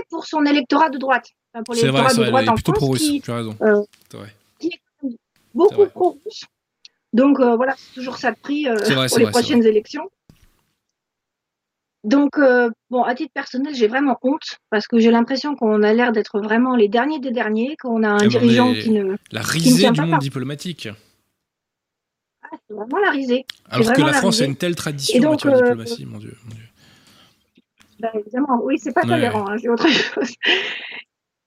pour 0.09 0.25
son 0.25 0.43
électorat 0.45 0.89
de 0.89 0.97
droite. 0.97 1.27
Pour 1.65 1.73
l'électorat 1.73 2.13
de 2.13 2.23
droite 2.23 2.49
en 2.49 2.53
plutôt 2.55 2.73
pro-russe. 2.73 3.11
Tu 3.23 3.31
as 3.31 3.35
raison. 3.35 3.55
vrai. 3.59 4.35
Qui 4.59 4.67
est 4.67 5.09
beaucoup 5.53 5.85
pro-russe. 5.87 6.45
Donc 7.13 7.39
euh, 7.39 7.55
voilà, 7.55 7.73
c'est 7.77 7.95
toujours 7.95 8.17
ça 8.17 8.31
de 8.31 8.37
prix 8.37 8.67
euh, 8.67 8.75
pour 9.09 9.19
les 9.19 9.27
prochaines 9.27 9.65
élections. 9.65 10.09
Donc, 12.03 12.37
euh, 12.37 12.69
bon, 12.89 13.03
à 13.03 13.15
titre 13.15 13.33
personnel, 13.33 13.75
j'ai 13.75 13.87
vraiment 13.87 14.17
honte 14.21 14.59
parce 14.69 14.87
que 14.87 14.97
j'ai 14.97 15.11
l'impression 15.11 15.57
qu'on 15.57 15.83
a 15.83 15.93
l'air 15.93 16.13
d'être 16.13 16.39
vraiment 16.39 16.75
les 16.75 16.87
derniers 16.87 17.19
des 17.19 17.31
derniers, 17.31 17.75
qu'on 17.81 18.01
a 18.03 18.07
un 18.07 18.17
eh 18.19 18.23
ben, 18.23 18.29
dirigeant 18.29 18.73
qui 18.73 18.91
ne. 18.91 19.17
La 19.31 19.41
risée 19.41 19.91
du 19.91 20.01
monde 20.01 20.19
diplomatique. 20.19 20.87
Ah, 22.43 22.55
c'est 22.65 22.73
vraiment 22.73 22.99
la 22.99 23.11
risée. 23.11 23.45
Alors 23.69 23.91
que 23.91 24.01
la, 24.01 24.13
France 24.13 24.39
a 24.39 24.45
une 24.45 24.55
telle 24.55 24.75
tradition 24.75 25.21
en 25.21 25.31
matière 25.31 25.53
de 25.53 25.57
diplomatie, 25.57 26.05
mon 26.05 26.19
Dieu. 26.19 26.37
Bah, 27.99 28.11
évidemment, 28.13 28.61
oui, 28.63 28.77
c'est 28.77 28.93
pas 28.93 29.01
tolérant, 29.01 29.49
hein, 29.49 29.57
j'ai 29.57 29.67
autre 29.67 29.89
chose. 29.89 30.33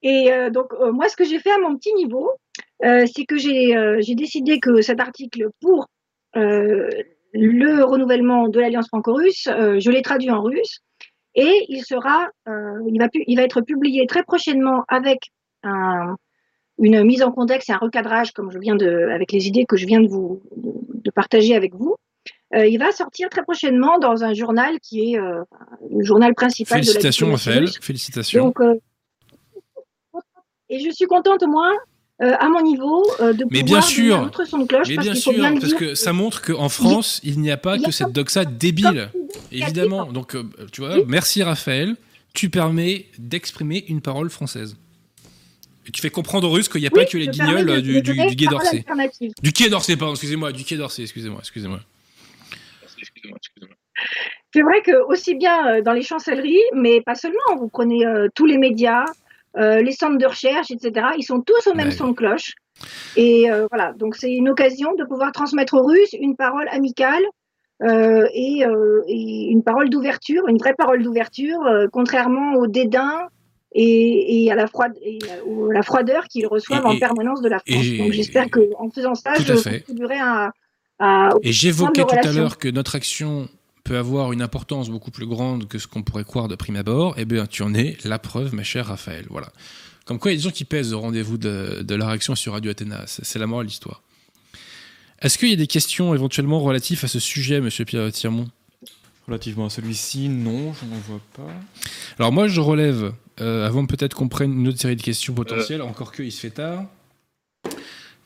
Et 0.03 0.31
donc, 0.51 0.73
moi, 0.93 1.07
ce 1.09 1.15
que 1.15 1.23
j'ai 1.23 1.37
fait 1.39 1.51
à 1.51 1.59
mon 1.59 1.75
petit 1.77 1.93
niveau, 1.93 2.31
euh, 2.83 3.05
c'est 3.13 3.25
que 3.25 3.35
euh, 3.35 3.97
j'ai 4.01 4.15
décidé 4.15 4.59
que 4.59 4.81
cet 4.81 4.99
article 4.99 5.49
pour 5.61 5.87
euh, 6.35 6.89
le 7.33 7.83
renouvellement 7.83 8.47
de 8.47 8.59
l'Alliance 8.59 8.87
franco-russe, 8.87 9.47
je 9.47 9.91
l'ai 9.91 10.01
traduit 10.01 10.31
en 10.31 10.41
russe 10.41 10.79
et 11.35 11.65
il 11.69 11.81
sera, 11.83 12.27
il 12.47 12.99
va, 12.99 13.07
il 13.13 13.35
va 13.37 13.43
être 13.43 13.61
publié 13.61 14.05
très 14.05 14.23
prochainement 14.23 14.83
avec 14.89 15.31
une 15.63 17.03
mise 17.03 17.23
en 17.23 17.31
contexte 17.31 17.69
et 17.69 17.73
un 17.73 17.77
recadrage, 17.77 18.33
comme 18.33 18.51
je 18.51 18.59
viens 18.59 18.75
de, 18.75 19.07
avec 19.13 19.31
les 19.31 19.47
idées 19.47 19.65
que 19.65 19.77
je 19.77 19.85
viens 19.85 20.01
de 20.01 20.09
vous 20.09 20.41
de 20.57 21.09
partager 21.09 21.55
avec 21.55 21.73
vous. 21.73 21.95
il 22.53 22.77
va 22.77 22.91
sortir 22.91 23.29
très 23.29 23.43
prochainement 23.43 23.97
dans 23.97 24.25
un 24.25 24.33
journal 24.33 24.77
qui 24.81 25.13
est 25.13 25.17
le 25.17 26.03
journal 26.03 26.33
principal 26.33 26.81
de 26.81 26.85
la 26.85 26.91
Félicitations, 26.91 27.31
Raphaël. 27.31 27.69
Félicitations. 27.79 28.53
Et 30.71 30.79
je 30.79 30.89
suis 30.89 31.05
contente, 31.05 31.43
moi, 31.43 31.73
euh, 32.21 32.33
à 32.39 32.47
mon 32.47 32.61
niveau 32.61 33.05
euh, 33.19 33.33
de 33.33 33.45
mais 33.51 33.61
bien 33.61 33.81
sûr, 33.81 34.31
son 34.45 34.59
de 34.59 34.65
cloche. 34.65 34.87
Mais 34.87 34.95
bien 34.95 35.13
sûr, 35.13 35.33
parce 35.59 35.73
que 35.73 35.95
ça 35.95 36.13
montre 36.13 36.41
qu'en 36.41 36.69
France, 36.69 37.19
il 37.23 37.41
n'y 37.41 37.51
a 37.51 37.57
pas 37.57 37.77
que 37.77 37.91
cette 37.91 38.13
doxa 38.13 38.45
débile, 38.45 39.09
évidemment. 39.51 40.05
Donc, 40.05 40.35
euh, 40.35 40.43
tu 40.71 40.79
vois, 40.81 40.95
merci 41.05 41.43
Raphaël, 41.43 41.95
tu 42.33 42.49
permets 42.49 43.07
d'exprimer 43.19 43.83
une 43.89 43.99
parole 43.99 44.29
française. 44.29 44.77
Et 45.87 45.91
tu 45.91 46.01
fais 46.01 46.09
comprendre 46.09 46.47
aux 46.47 46.51
Russes 46.51 46.69
qu'il 46.69 46.79
n'y 46.79 46.87
a 46.87 46.91
pas 46.91 47.03
que 47.03 47.17
les 47.17 47.27
guignols 47.27 47.81
du, 47.81 48.01
du, 48.01 48.13
du, 48.13 48.35
Quai 48.35 48.45
d'Orsay. 48.45 48.85
Du 49.43 49.51
Quai 49.51 49.69
d'Orsay, 49.69 49.97
pardon, 49.97 50.13
excusez-moi, 50.13 50.53
du 50.53 50.63
Quai 50.63 50.77
d'Orsay, 50.77 51.01
excusez-moi, 51.01 51.39
excusez-moi. 51.41 51.81
C'est 54.53 54.61
vrai 54.61 54.81
que 54.83 55.05
aussi 55.11 55.35
bien 55.35 55.81
dans 55.81 55.93
les 55.93 56.03
chancelleries, 56.03 56.63
mais 56.75 57.01
pas 57.01 57.15
seulement, 57.15 57.57
vous 57.57 57.67
prenez 57.67 58.05
tous 58.35 58.45
les 58.45 58.57
médias, 58.57 59.05
euh, 59.57 59.81
les 59.81 59.91
centres 59.91 60.17
de 60.17 60.25
recherche, 60.25 60.71
etc. 60.71 61.07
Ils 61.17 61.23
sont 61.23 61.41
tous 61.41 61.67
au 61.67 61.73
même 61.73 61.91
son 61.91 62.09
de 62.09 62.13
cloche. 62.13 62.53
Et 63.15 63.51
euh, 63.51 63.67
voilà, 63.69 63.93
donc 63.93 64.15
c'est 64.15 64.31
une 64.31 64.49
occasion 64.49 64.95
de 64.95 65.03
pouvoir 65.03 65.31
transmettre 65.31 65.73
aux 65.73 65.83
Russes 65.83 66.13
une 66.13 66.35
parole 66.35 66.67
amicale 66.69 67.23
euh, 67.83 68.25
et, 68.33 68.63
une 69.49 69.63
parole 69.63 69.89
d'ouverture, 69.89 70.47
une 70.47 70.57
vraie 70.57 70.73
parole 70.73 71.03
d'ouverture, 71.03 71.59
contrairement 71.91 72.53
au 72.53 72.67
dédain 72.67 73.27
et, 73.73 74.49
à 74.51 74.55
la, 74.55 74.67
froide, 74.67 74.93
la 75.71 75.81
froideur 75.81 76.25
qu'ils 76.25 76.47
reçoivent 76.47 76.85
en 76.85 76.97
permanence 76.97 77.41
de 77.41 77.49
la 77.49 77.59
France. 77.59 77.85
donc 77.97 78.11
j'espère 78.11 78.49
qu'en 78.49 78.89
faisant 78.89 79.15
ça, 79.15 79.33
je 79.35 79.53
contribuerai 79.53 80.19
à, 80.19 80.51
à 80.99 81.29
et 81.43 81.51
j'évoquais 81.51 82.03
tout 82.03 82.15
à 82.27 82.31
l'heure 82.31 82.57
que 82.57 82.69
notre 82.69 82.95
action 82.95 83.49
peut 83.83 83.97
avoir 83.97 84.31
une 84.31 84.41
importance 84.41 84.89
beaucoup 84.89 85.11
plus 85.11 85.25
grande 85.25 85.67
que 85.67 85.79
ce 85.79 85.87
qu'on 85.87 86.03
pourrait 86.03 86.23
croire 86.23 86.47
de 86.47 86.55
prime 86.55 86.75
abord, 86.75 87.15
eh 87.17 87.25
bien, 87.25 87.47
tu 87.47 87.63
en 87.63 87.73
es 87.73 87.97
la 88.03 88.19
preuve, 88.19 88.53
ma 88.53 88.63
chère 88.63 88.87
Raphaël. 88.87 89.25
Voilà. 89.29 89.51
Comme 90.05 90.19
quoi, 90.19 90.31
il 90.31 90.35
y 90.35 90.37
a 90.37 90.39
des 90.39 90.43
gens 90.43 90.53
qui 90.53 90.65
pèsent 90.65 90.93
au 90.93 90.99
rendez-vous 90.99 91.37
de, 91.37 91.85
la 91.89 92.07
réaction 92.07 92.35
sur 92.35 92.53
Radio 92.53 92.71
Athéna. 92.71 93.03
C'est 93.07 93.39
la 93.39 93.47
morale 93.47 93.65
de 93.65 93.69
l'histoire. 93.69 94.01
Est-ce 95.21 95.37
qu'il 95.37 95.49
y 95.49 95.53
a 95.53 95.57
des 95.57 95.67
questions 95.67 96.15
éventuellement 96.15 96.59
relatives 96.59 97.05
à 97.05 97.07
ce 97.07 97.19
sujet, 97.19 97.61
monsieur 97.61 97.85
Pierre 97.85 98.11
Tirmont? 98.11 98.49
Relativement 99.27 99.67
à 99.67 99.69
celui-ci, 99.69 100.29
non, 100.29 100.73
je 100.73 100.85
n'en 100.85 100.97
vois 101.07 101.21
pas. 101.33 101.53
Alors 102.17 102.31
moi, 102.31 102.47
je 102.47 102.59
relève, 102.59 103.13
euh, 103.39 103.67
avant 103.67 103.85
peut-être 103.85 104.15
qu'on 104.15 104.27
prenne 104.27 104.51
une 104.51 104.67
autre 104.67 104.79
série 104.79 104.95
de 104.95 105.01
questions 105.01 105.33
potentielles, 105.33 105.83
encore 105.83 106.11
qu'il 106.11 106.31
se 106.31 106.39
fait 106.39 106.49
tard, 106.49 106.85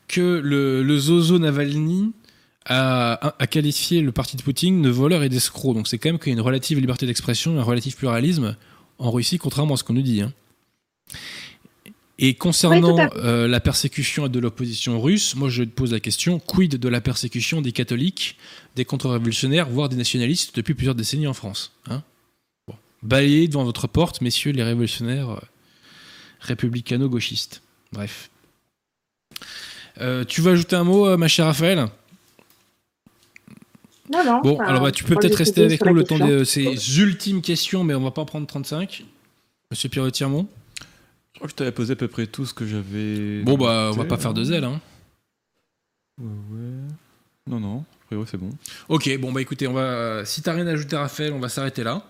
que 0.08 0.40
le, 0.42 0.82
le 0.82 0.98
Zozo 0.98 1.38
Navalny 1.38 2.12
a, 2.68 3.46
qualifié 3.48 4.00
le 4.00 4.12
parti 4.12 4.36
de 4.36 4.42
Poutine 4.42 4.82
de 4.82 4.90
voleur 4.90 5.22
et 5.22 5.28
d'escroc. 5.28 5.74
Donc 5.74 5.88
c'est 5.88 5.98
quand 5.98 6.08
même 6.08 6.18
qu'il 6.18 6.28
y 6.28 6.30
a 6.32 6.38
une 6.38 6.44
relative 6.44 6.78
liberté 6.80 7.06
d'expression, 7.06 7.58
un 7.58 7.62
relatif 7.62 7.96
pluralisme 7.96 8.56
en 8.98 9.10
Russie, 9.10 9.38
contrairement 9.38 9.74
à 9.74 9.76
ce 9.76 9.84
qu'on 9.84 9.94
nous 9.94 10.02
dit. 10.02 10.22
Hein. 10.22 10.32
Et 12.18 12.34
concernant 12.34 13.10
euh, 13.16 13.46
la 13.46 13.60
persécution 13.60 14.28
de 14.28 14.38
l'opposition 14.40 15.00
russe, 15.00 15.36
moi 15.36 15.50
je 15.50 15.62
te 15.64 15.68
pose 15.68 15.92
la 15.92 16.00
question, 16.00 16.38
quid 16.38 16.76
de 16.76 16.88
la 16.88 17.02
persécution 17.02 17.60
des 17.60 17.72
catholiques, 17.72 18.38
des 18.74 18.86
contre-révolutionnaires, 18.86 19.68
voire 19.68 19.90
des 19.90 19.96
nationalistes 19.96 20.56
depuis 20.56 20.74
plusieurs 20.74 20.94
décennies 20.94 21.26
en 21.26 21.34
France 21.34 21.72
hein? 21.88 22.02
Balayez 23.02 23.46
devant 23.46 23.64
votre 23.64 23.86
porte, 23.86 24.22
messieurs 24.22 24.52
les 24.52 24.62
révolutionnaires 24.62 25.30
euh, 25.30 25.40
républicano-gauchistes. 26.40 27.62
Bref. 27.92 28.30
Euh, 30.00 30.24
tu 30.24 30.40
veux 30.40 30.52
ajouter 30.52 30.74
un 30.74 30.84
mot, 30.84 31.16
ma 31.18 31.28
chère 31.28 31.46
Raphaël? 31.46 31.86
Non, 34.12 34.24
non. 34.24 34.40
Bon, 34.40 34.58
alors 34.60 34.82
bah, 34.82 34.92
tu 34.92 35.04
peux 35.04 35.14
peut-être 35.14 35.36
rester 35.36 35.64
avec 35.64 35.84
nous 35.84 35.94
le 35.94 36.04
temps 36.04 36.18
de 36.18 36.44
ces 36.44 37.00
ultimes 37.00 37.42
questions, 37.42 37.84
mais 37.84 37.94
on 37.94 38.02
va 38.02 38.10
pas 38.10 38.22
en 38.22 38.26
prendre 38.26 38.46
35. 38.46 39.04
Monsieur 39.70 39.88
Pierre 39.88 40.10
Tirmont 40.12 40.46
Je 41.32 41.38
crois 41.38 41.46
que 41.46 41.50
je 41.50 41.56
t'avais 41.56 41.72
posé 41.72 41.92
à 41.92 41.96
peu 41.96 42.08
près 42.08 42.26
tout 42.26 42.46
ce 42.46 42.54
que 42.54 42.66
j'avais. 42.66 43.42
Bon, 43.42 43.56
bah, 43.56 43.90
on 43.92 43.96
va 43.96 44.04
pas 44.04 44.16
faire 44.16 44.34
de 44.34 44.44
zèle, 44.44 44.64
hein. 44.64 44.80
Ouais, 46.18 46.26
ouais. 46.26 46.94
Non, 47.48 47.60
non, 47.60 47.84
après, 48.10 48.16
c'est 48.30 48.38
bon. 48.38 48.50
Ok, 48.88 49.18
bon, 49.18 49.32
bah 49.32 49.40
écoutez, 49.40 49.66
on 49.68 49.72
va... 49.72 50.24
si 50.24 50.42
t'as 50.42 50.52
rien 50.52 50.66
à 50.66 50.70
ajouter, 50.70 50.96
Raphaël, 50.96 51.32
on 51.32 51.38
va 51.38 51.48
s'arrêter 51.48 51.84
là. 51.84 52.02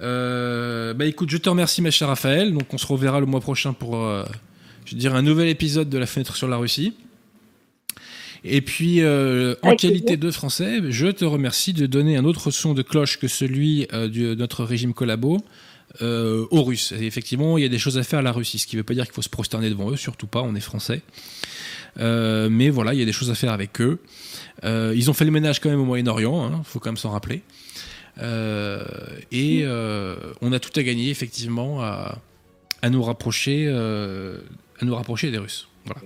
Euh, 0.00 0.94
bah 0.94 1.06
écoute, 1.06 1.30
je 1.30 1.36
te 1.38 1.48
remercie, 1.48 1.82
ma 1.82 1.90
chère 1.90 2.08
Raphaël. 2.08 2.52
Donc, 2.52 2.72
on 2.72 2.78
se 2.78 2.86
reverra 2.86 3.20
le 3.20 3.26
mois 3.26 3.40
prochain 3.40 3.72
pour, 3.72 3.96
euh, 3.96 4.24
je 4.84 4.94
dirais, 4.94 5.18
un 5.18 5.22
nouvel 5.22 5.48
épisode 5.48 5.88
de 5.88 5.98
La 5.98 6.06
fenêtre 6.06 6.36
sur 6.36 6.48
la 6.48 6.56
Russie. 6.56 6.94
Et 8.44 8.60
puis, 8.60 9.02
euh, 9.02 9.54
en 9.62 9.74
qualité 9.74 10.16
de 10.16 10.30
français, 10.30 10.80
je 10.90 11.08
te 11.08 11.24
remercie 11.24 11.72
de 11.72 11.86
donner 11.86 12.16
un 12.16 12.24
autre 12.24 12.50
son 12.50 12.74
de 12.74 12.82
cloche 12.82 13.18
que 13.18 13.28
celui 13.28 13.86
euh, 13.92 14.08
de 14.08 14.34
notre 14.34 14.64
régime 14.64 14.94
collabo 14.94 15.38
euh, 16.02 16.46
aux 16.50 16.62
Russes. 16.62 16.92
effectivement, 16.92 17.58
il 17.58 17.62
y 17.62 17.66
a 17.66 17.68
des 17.68 17.78
choses 17.78 17.98
à 17.98 18.02
faire 18.02 18.20
à 18.20 18.22
la 18.22 18.32
Russie, 18.32 18.58
ce 18.58 18.66
qui 18.66 18.76
ne 18.76 18.80
veut 18.80 18.84
pas 18.84 18.94
dire 18.94 19.04
qu'il 19.04 19.14
faut 19.14 19.22
se 19.22 19.28
prosterner 19.28 19.70
devant 19.70 19.90
eux, 19.90 19.96
surtout 19.96 20.26
pas, 20.26 20.42
on 20.42 20.54
est 20.54 20.60
français. 20.60 21.02
mais 21.96 22.70
voilà, 22.70 22.94
il 22.94 23.00
y 23.00 23.02
a 23.02 23.06
des 23.06 23.12
choses 23.12 23.30
à 23.30 23.34
faire 23.34 23.52
avec 23.52 23.80
eux. 23.80 24.00
ils 24.62 25.10
ont 25.10 25.14
fait 25.14 25.24
le 25.24 25.30
ménage 25.30 25.60
quand 25.60 25.70
même 25.70 25.80
au 25.80 25.86
Moyen-Orient, 25.86 26.48
il 26.48 26.54
hein, 26.54 26.62
faut 26.64 26.78
quand 26.78 26.90
même 26.90 26.96
s'en 26.96 27.10
rappeler. 27.10 27.42
et 28.20 29.64
on 29.66 30.52
a 30.52 30.60
tout 30.60 30.78
à 30.78 30.82
gagner, 30.82 31.10
effectivement, 31.10 31.82
à, 31.82 32.18
à 32.82 32.90
nous 32.90 33.02
rapprocher, 33.02 33.66
à 33.68 34.84
nous 34.84 34.94
rapprocher 34.94 35.30
des 35.30 35.38
Russes. 35.38 35.68
Voilà. 35.86 36.02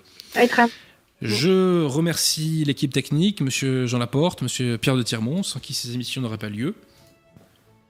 Je 1.23 1.85
remercie 1.85 2.65
l'équipe 2.65 2.93
technique, 2.93 3.43
Monsieur 3.43 3.87
Jean 3.87 3.99
Laporte, 3.99 4.43
Monsieur 4.43 4.77
Pierre 4.77 4.97
de 4.97 5.05
Tirmont, 5.05 5.45
sans 5.45 5.61
qui 5.61 5.73
ces 5.73 5.95
émissions 5.95 6.21
n'auraient 6.21 6.37
pas 6.37 6.49
lieu. 6.49 6.75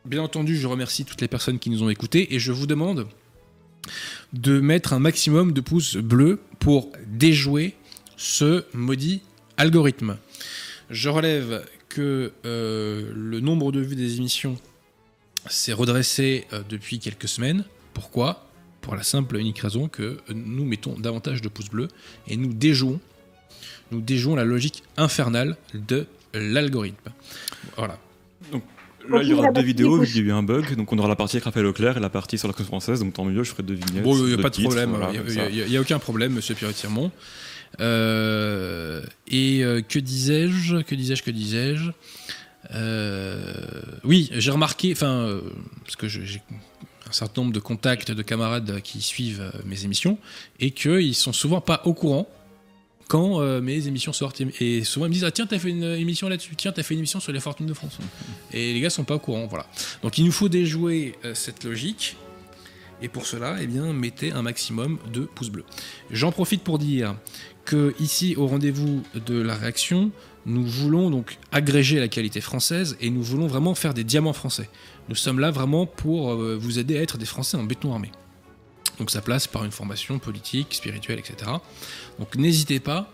Bien 0.04 0.22
entendu, 0.22 0.58
je 0.58 0.66
remercie 0.66 1.06
toutes 1.06 1.22
les 1.22 1.28
personnes 1.28 1.58
qui 1.58 1.70
nous 1.70 1.82
ont 1.82 1.88
écoutés 1.88 2.34
et 2.34 2.38
je 2.38 2.52
vous 2.52 2.66
demande 2.66 3.06
de 4.34 4.60
mettre 4.60 4.92
un 4.92 4.98
maximum 4.98 5.52
de 5.52 5.62
pouces 5.62 5.96
bleus 5.96 6.40
pour 6.58 6.92
déjouer 7.06 7.74
ce 8.18 8.66
maudit 8.74 9.22
algorithme. 9.56 10.18
Je 10.90 11.08
relève 11.08 11.66
que 11.88 12.34
euh, 12.44 13.10
le 13.14 13.40
nombre 13.40 13.72
de 13.72 13.80
vues 13.80 13.96
des 13.96 14.16
émissions 14.16 14.58
s'est 15.48 15.72
redressé 15.72 16.46
euh, 16.52 16.60
depuis 16.68 16.98
quelques 16.98 17.28
semaines. 17.28 17.64
Pourquoi? 17.94 18.46
Pour 18.82 18.94
la 18.94 19.02
simple 19.02 19.38
et 19.38 19.40
unique 19.40 19.60
raison 19.60 19.88
que 19.88 20.18
nous 20.34 20.66
mettons 20.66 20.98
davantage 20.98 21.40
de 21.40 21.48
pouces 21.48 21.70
bleus 21.70 21.88
et 22.28 22.36
nous 22.36 22.52
déjouons 22.52 23.00
nous 23.92 24.00
déjouons 24.00 24.34
la 24.34 24.44
logique 24.44 24.82
infernale 24.96 25.56
de 25.74 26.06
l'algorithme. 26.34 27.10
Voilà. 27.76 27.98
Donc 28.50 28.62
là, 29.08 29.22
il 29.22 29.28
y 29.28 29.34
aura 29.34 29.52
deux 29.52 29.62
vidéos, 29.62 29.98
vu 29.98 30.06
qu'il 30.06 30.16
y 30.16 30.20
a 30.20 30.28
eu 30.28 30.32
un 30.32 30.42
bug. 30.42 30.74
Donc 30.76 30.92
on 30.92 30.98
aura 30.98 31.08
la 31.08 31.16
partie 31.16 31.36
avec 31.36 31.44
Raphaël 31.44 31.66
Auclair 31.66 31.96
et 31.96 32.00
la 32.00 32.08
partie 32.08 32.38
sur 32.38 32.48
la 32.48 32.54
cause 32.54 32.66
française. 32.66 33.00
Donc 33.00 33.12
tant 33.12 33.24
mieux, 33.24 33.44
je 33.44 33.50
ferai 33.50 33.62
deux 33.62 33.74
vignettes. 33.74 34.02
Bon, 34.02 34.16
il 34.16 34.34
n'y 34.34 34.34
a 34.34 34.38
pas 34.38 34.50
de 34.50 34.62
problème. 34.62 34.96
Il 35.12 35.66
n'y 35.68 35.76
a, 35.76 35.80
aucun 35.80 35.98
problème, 35.98 36.32
monsieur 36.32 36.54
Pierre 36.54 36.72
Tirmont. 36.72 37.12
Euh, 37.80 39.02
et 39.28 39.64
euh, 39.64 39.80
que 39.80 39.98
disais-je 39.98 40.82
Que 40.82 40.94
disais-je 40.94 41.22
Que 41.22 41.30
disais-je? 41.30 41.90
Euh, 42.74 43.54
Oui, 44.04 44.30
j'ai 44.32 44.50
remarqué, 44.50 44.92
enfin, 44.92 45.40
parce 45.84 45.96
que 45.96 46.08
j'ai 46.08 46.42
un 47.08 47.12
certain 47.12 47.42
nombre 47.42 47.52
de 47.52 47.60
contacts 47.60 48.10
de 48.10 48.22
camarades 48.22 48.80
qui 48.82 49.02
suivent 49.02 49.52
mes 49.66 49.84
émissions 49.84 50.18
et 50.60 50.70
qu'ils 50.70 51.14
sont 51.14 51.32
souvent 51.32 51.60
pas 51.60 51.82
au 51.84 51.92
courant 51.92 52.28
quand 53.12 53.42
euh, 53.42 53.60
mes 53.60 53.88
émissions 53.88 54.14
sortent. 54.14 54.40
Et 54.58 54.84
souvent, 54.84 55.04
ils 55.04 55.10
me 55.10 55.12
disent 55.12 55.24
Ah, 55.24 55.30
tiens, 55.30 55.44
t'as 55.44 55.58
fait 55.58 55.68
une 55.68 55.82
émission 55.82 56.30
là-dessus, 56.30 56.56
tiens, 56.56 56.72
t'as 56.72 56.82
fait 56.82 56.94
une 56.94 57.00
émission 57.00 57.20
sur 57.20 57.30
les 57.30 57.40
fortunes 57.40 57.66
de 57.66 57.74
France. 57.74 57.98
Et 58.54 58.72
les 58.72 58.80
gars 58.80 58.88
sont 58.88 59.04
pas 59.04 59.16
au 59.16 59.18
courant, 59.18 59.46
voilà. 59.46 59.66
Donc, 60.02 60.16
il 60.16 60.24
nous 60.24 60.32
faut 60.32 60.48
déjouer 60.48 61.14
euh, 61.26 61.34
cette 61.34 61.62
logique. 61.62 62.16
Et 63.02 63.08
pour 63.08 63.26
cela, 63.26 63.56
eh 63.60 63.66
bien, 63.66 63.92
mettez 63.92 64.32
un 64.32 64.40
maximum 64.40 64.98
de 65.12 65.26
pouces 65.26 65.50
bleus. 65.50 65.66
J'en 66.10 66.32
profite 66.32 66.62
pour 66.62 66.78
dire 66.78 67.14
que 67.66 67.94
ici, 68.00 68.34
au 68.38 68.46
rendez-vous 68.46 69.02
de 69.26 69.38
la 69.42 69.56
réaction, 69.56 70.10
nous 70.46 70.64
voulons 70.64 71.10
donc 71.10 71.36
agréger 71.50 72.00
la 72.00 72.08
qualité 72.08 72.40
française 72.40 72.96
et 73.02 73.10
nous 73.10 73.22
voulons 73.22 73.46
vraiment 73.46 73.74
faire 73.74 73.92
des 73.92 74.04
diamants 74.04 74.32
français. 74.32 74.70
Nous 75.10 75.16
sommes 75.16 75.38
là 75.38 75.50
vraiment 75.50 75.84
pour 75.84 76.32
euh, 76.32 76.56
vous 76.58 76.78
aider 76.78 76.96
à 76.96 77.02
être 77.02 77.18
des 77.18 77.26
Français 77.26 77.58
en 77.58 77.64
béton 77.64 77.92
armé. 77.92 78.10
Donc 78.98 79.10
ça 79.10 79.20
passe 79.20 79.46
par 79.46 79.64
une 79.64 79.72
formation 79.72 80.18
politique, 80.18 80.74
spirituelle, 80.74 81.18
etc. 81.18 81.50
Donc 82.18 82.36
n'hésitez 82.36 82.80
pas 82.80 83.10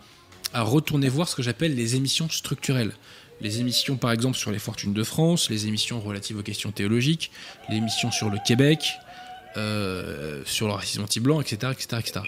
à 0.53 0.63
retourner 0.63 1.09
voir 1.09 1.29
ce 1.29 1.37
que 1.37 1.43
j'appelle 1.43 1.75
les 1.75 1.97
émissions 1.97 2.29
structurelles. 2.29 2.93
Les 3.41 3.61
émissions 3.61 3.97
par 3.97 4.13
exemple 4.13 4.37
sur 4.37 4.51
les 4.51 4.59
fortunes 4.59 4.93
de 4.93 5.05
France, 5.05 5.51
les 5.51 5.67
émissions 5.67 6.01
relatives 6.01 6.39
aux 6.39 6.43
questions 6.43 6.73
théologiques, 6.73 7.31
les 7.69 7.77
émissions 7.77 8.11
sur 8.11 8.31
le 8.31 8.39
Québec, 8.45 8.95
euh, 9.57 10.43
sur 10.45 10.67
le 10.67 10.73
racisme 10.73 11.03
anti-blanc, 11.03 11.41
etc., 11.41 11.73
etc., 11.73 12.21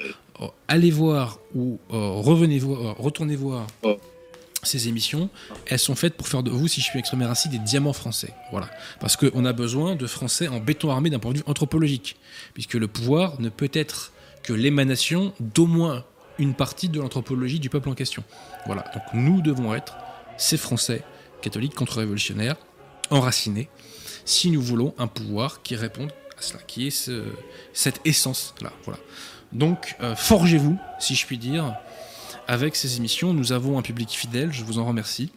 allez 0.69 0.91
voir 0.91 1.39
ou 1.55 1.79
euh, 1.93 1.97
revenez 1.97 2.59
voir, 2.59 2.97
retournez 2.97 3.37
voir 3.37 3.67
ces 4.63 4.89
émissions, 4.89 5.31
elles 5.67 5.79
sont 5.79 5.95
faites 5.95 6.15
pour 6.15 6.29
faire 6.29 6.43
de 6.43 6.51
vous, 6.51 6.69
si 6.69 6.81
je 6.81 6.91
puis 6.91 6.99
exprimer 6.99 7.25
ainsi, 7.25 7.49
des 7.49 7.59
diamants 7.59 7.93
français. 7.93 8.35
Voilà. 8.51 8.69
Parce 9.01 9.17
qu'on 9.17 9.45
a 9.45 9.53
besoin 9.53 9.97
de 9.97 10.07
Français 10.07 10.49
en 10.49 10.61
béton 10.61 10.91
armé 10.91 11.11
d'un 11.11 11.19
point 11.19 11.33
de 11.33 11.39
vue 11.39 11.45
anthropologique. 11.47 12.17
Puisque 12.55 12.75
le 12.75 12.89
pouvoir 12.89 13.41
ne 13.41 13.49
peut 13.49 13.71
être 13.73 14.13
que 14.43 14.53
l'émanation 14.53 15.33
d'au 15.41 15.67
moins 15.67 16.05
une 16.39 16.55
partie 16.55 16.89
de 16.89 17.01
l'anthropologie 17.01 17.61
du 17.61 17.69
peuple 17.69 17.91
en 17.91 17.95
question. 17.95 18.25
Voilà. 18.67 18.85
Donc 18.95 19.03
nous 19.13 19.43
devons 19.43 19.75
être 19.75 19.97
ces 20.37 20.57
Français 20.57 21.05
catholiques 21.43 21.75
contre-révolutionnaires, 21.75 22.57
enracinés, 23.11 23.69
si 24.25 24.51
nous 24.51 24.63
voulons 24.63 24.95
un 24.99 25.07
pouvoir 25.07 25.63
qui 25.63 25.77
réponde 25.77 26.13
à 26.39 26.43
cela, 26.43 26.61
qui 26.67 26.87
est 26.87 27.11
cette 27.73 28.01
essence-là. 28.05 28.73
Voilà. 28.85 28.99
Donc, 29.53 29.97
euh, 30.01 30.15
forgez-vous, 30.15 30.79
si 30.99 31.15
je 31.15 31.27
puis 31.27 31.39
dire, 31.39 31.75
avec 32.51 32.75
ces 32.75 32.97
émissions. 32.97 33.33
Nous 33.33 33.53
avons 33.53 33.79
un 33.79 33.83
public 33.83 34.11
fidèle, 34.11 34.53
je 34.53 34.65
vous 34.65 34.81
en 34.81 34.85
remercie. 34.85 35.31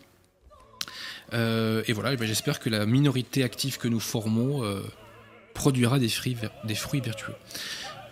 Euh, 1.34 1.84
et 1.88 1.94
voilà, 1.94 2.16
ben, 2.16 2.28
j'espère 2.28 2.60
que 2.60 2.72
la 2.72 2.88
minorité 2.88 3.44
active 3.44 3.78
que 3.78 3.88
nous 3.88 4.00
formons 4.00 4.64
euh, 4.64 4.82
produira 5.54 6.00
des 6.00 6.10
fruits, 6.10 6.36
des 6.64 6.74
vertueux. 6.74 7.36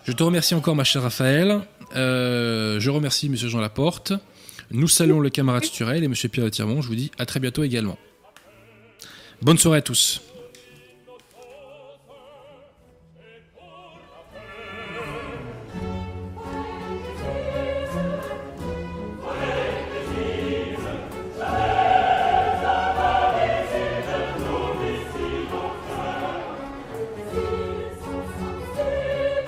Je 0.05 0.11
te 0.11 0.21
remercie 0.21 0.53
encore, 0.53 0.75
ma 0.75 0.83
chère 0.83 1.01
Raphaël. 1.01 1.61
Euh, 1.95 2.79
je 2.79 2.89
remercie 2.91 3.27
Monsieur 3.27 3.49
Jean 3.49 3.59
Laporte. 3.59 4.13
Nous 4.69 4.87
saluons 4.87 5.19
le 5.19 5.31
camarade 5.31 5.65
Sturel 5.65 6.03
et 6.03 6.07
Monsieur 6.07 6.29
Pierre 6.29 6.51
Tirmont. 6.51 6.83
Je 6.83 6.87
vous 6.87 6.95
dis 6.95 7.09
à 7.17 7.25
très 7.25 7.39
bientôt 7.39 7.63
également. 7.63 7.97
Bonne 9.41 9.57
soirée 9.57 9.79
à 9.79 9.81
tous. 9.81 10.21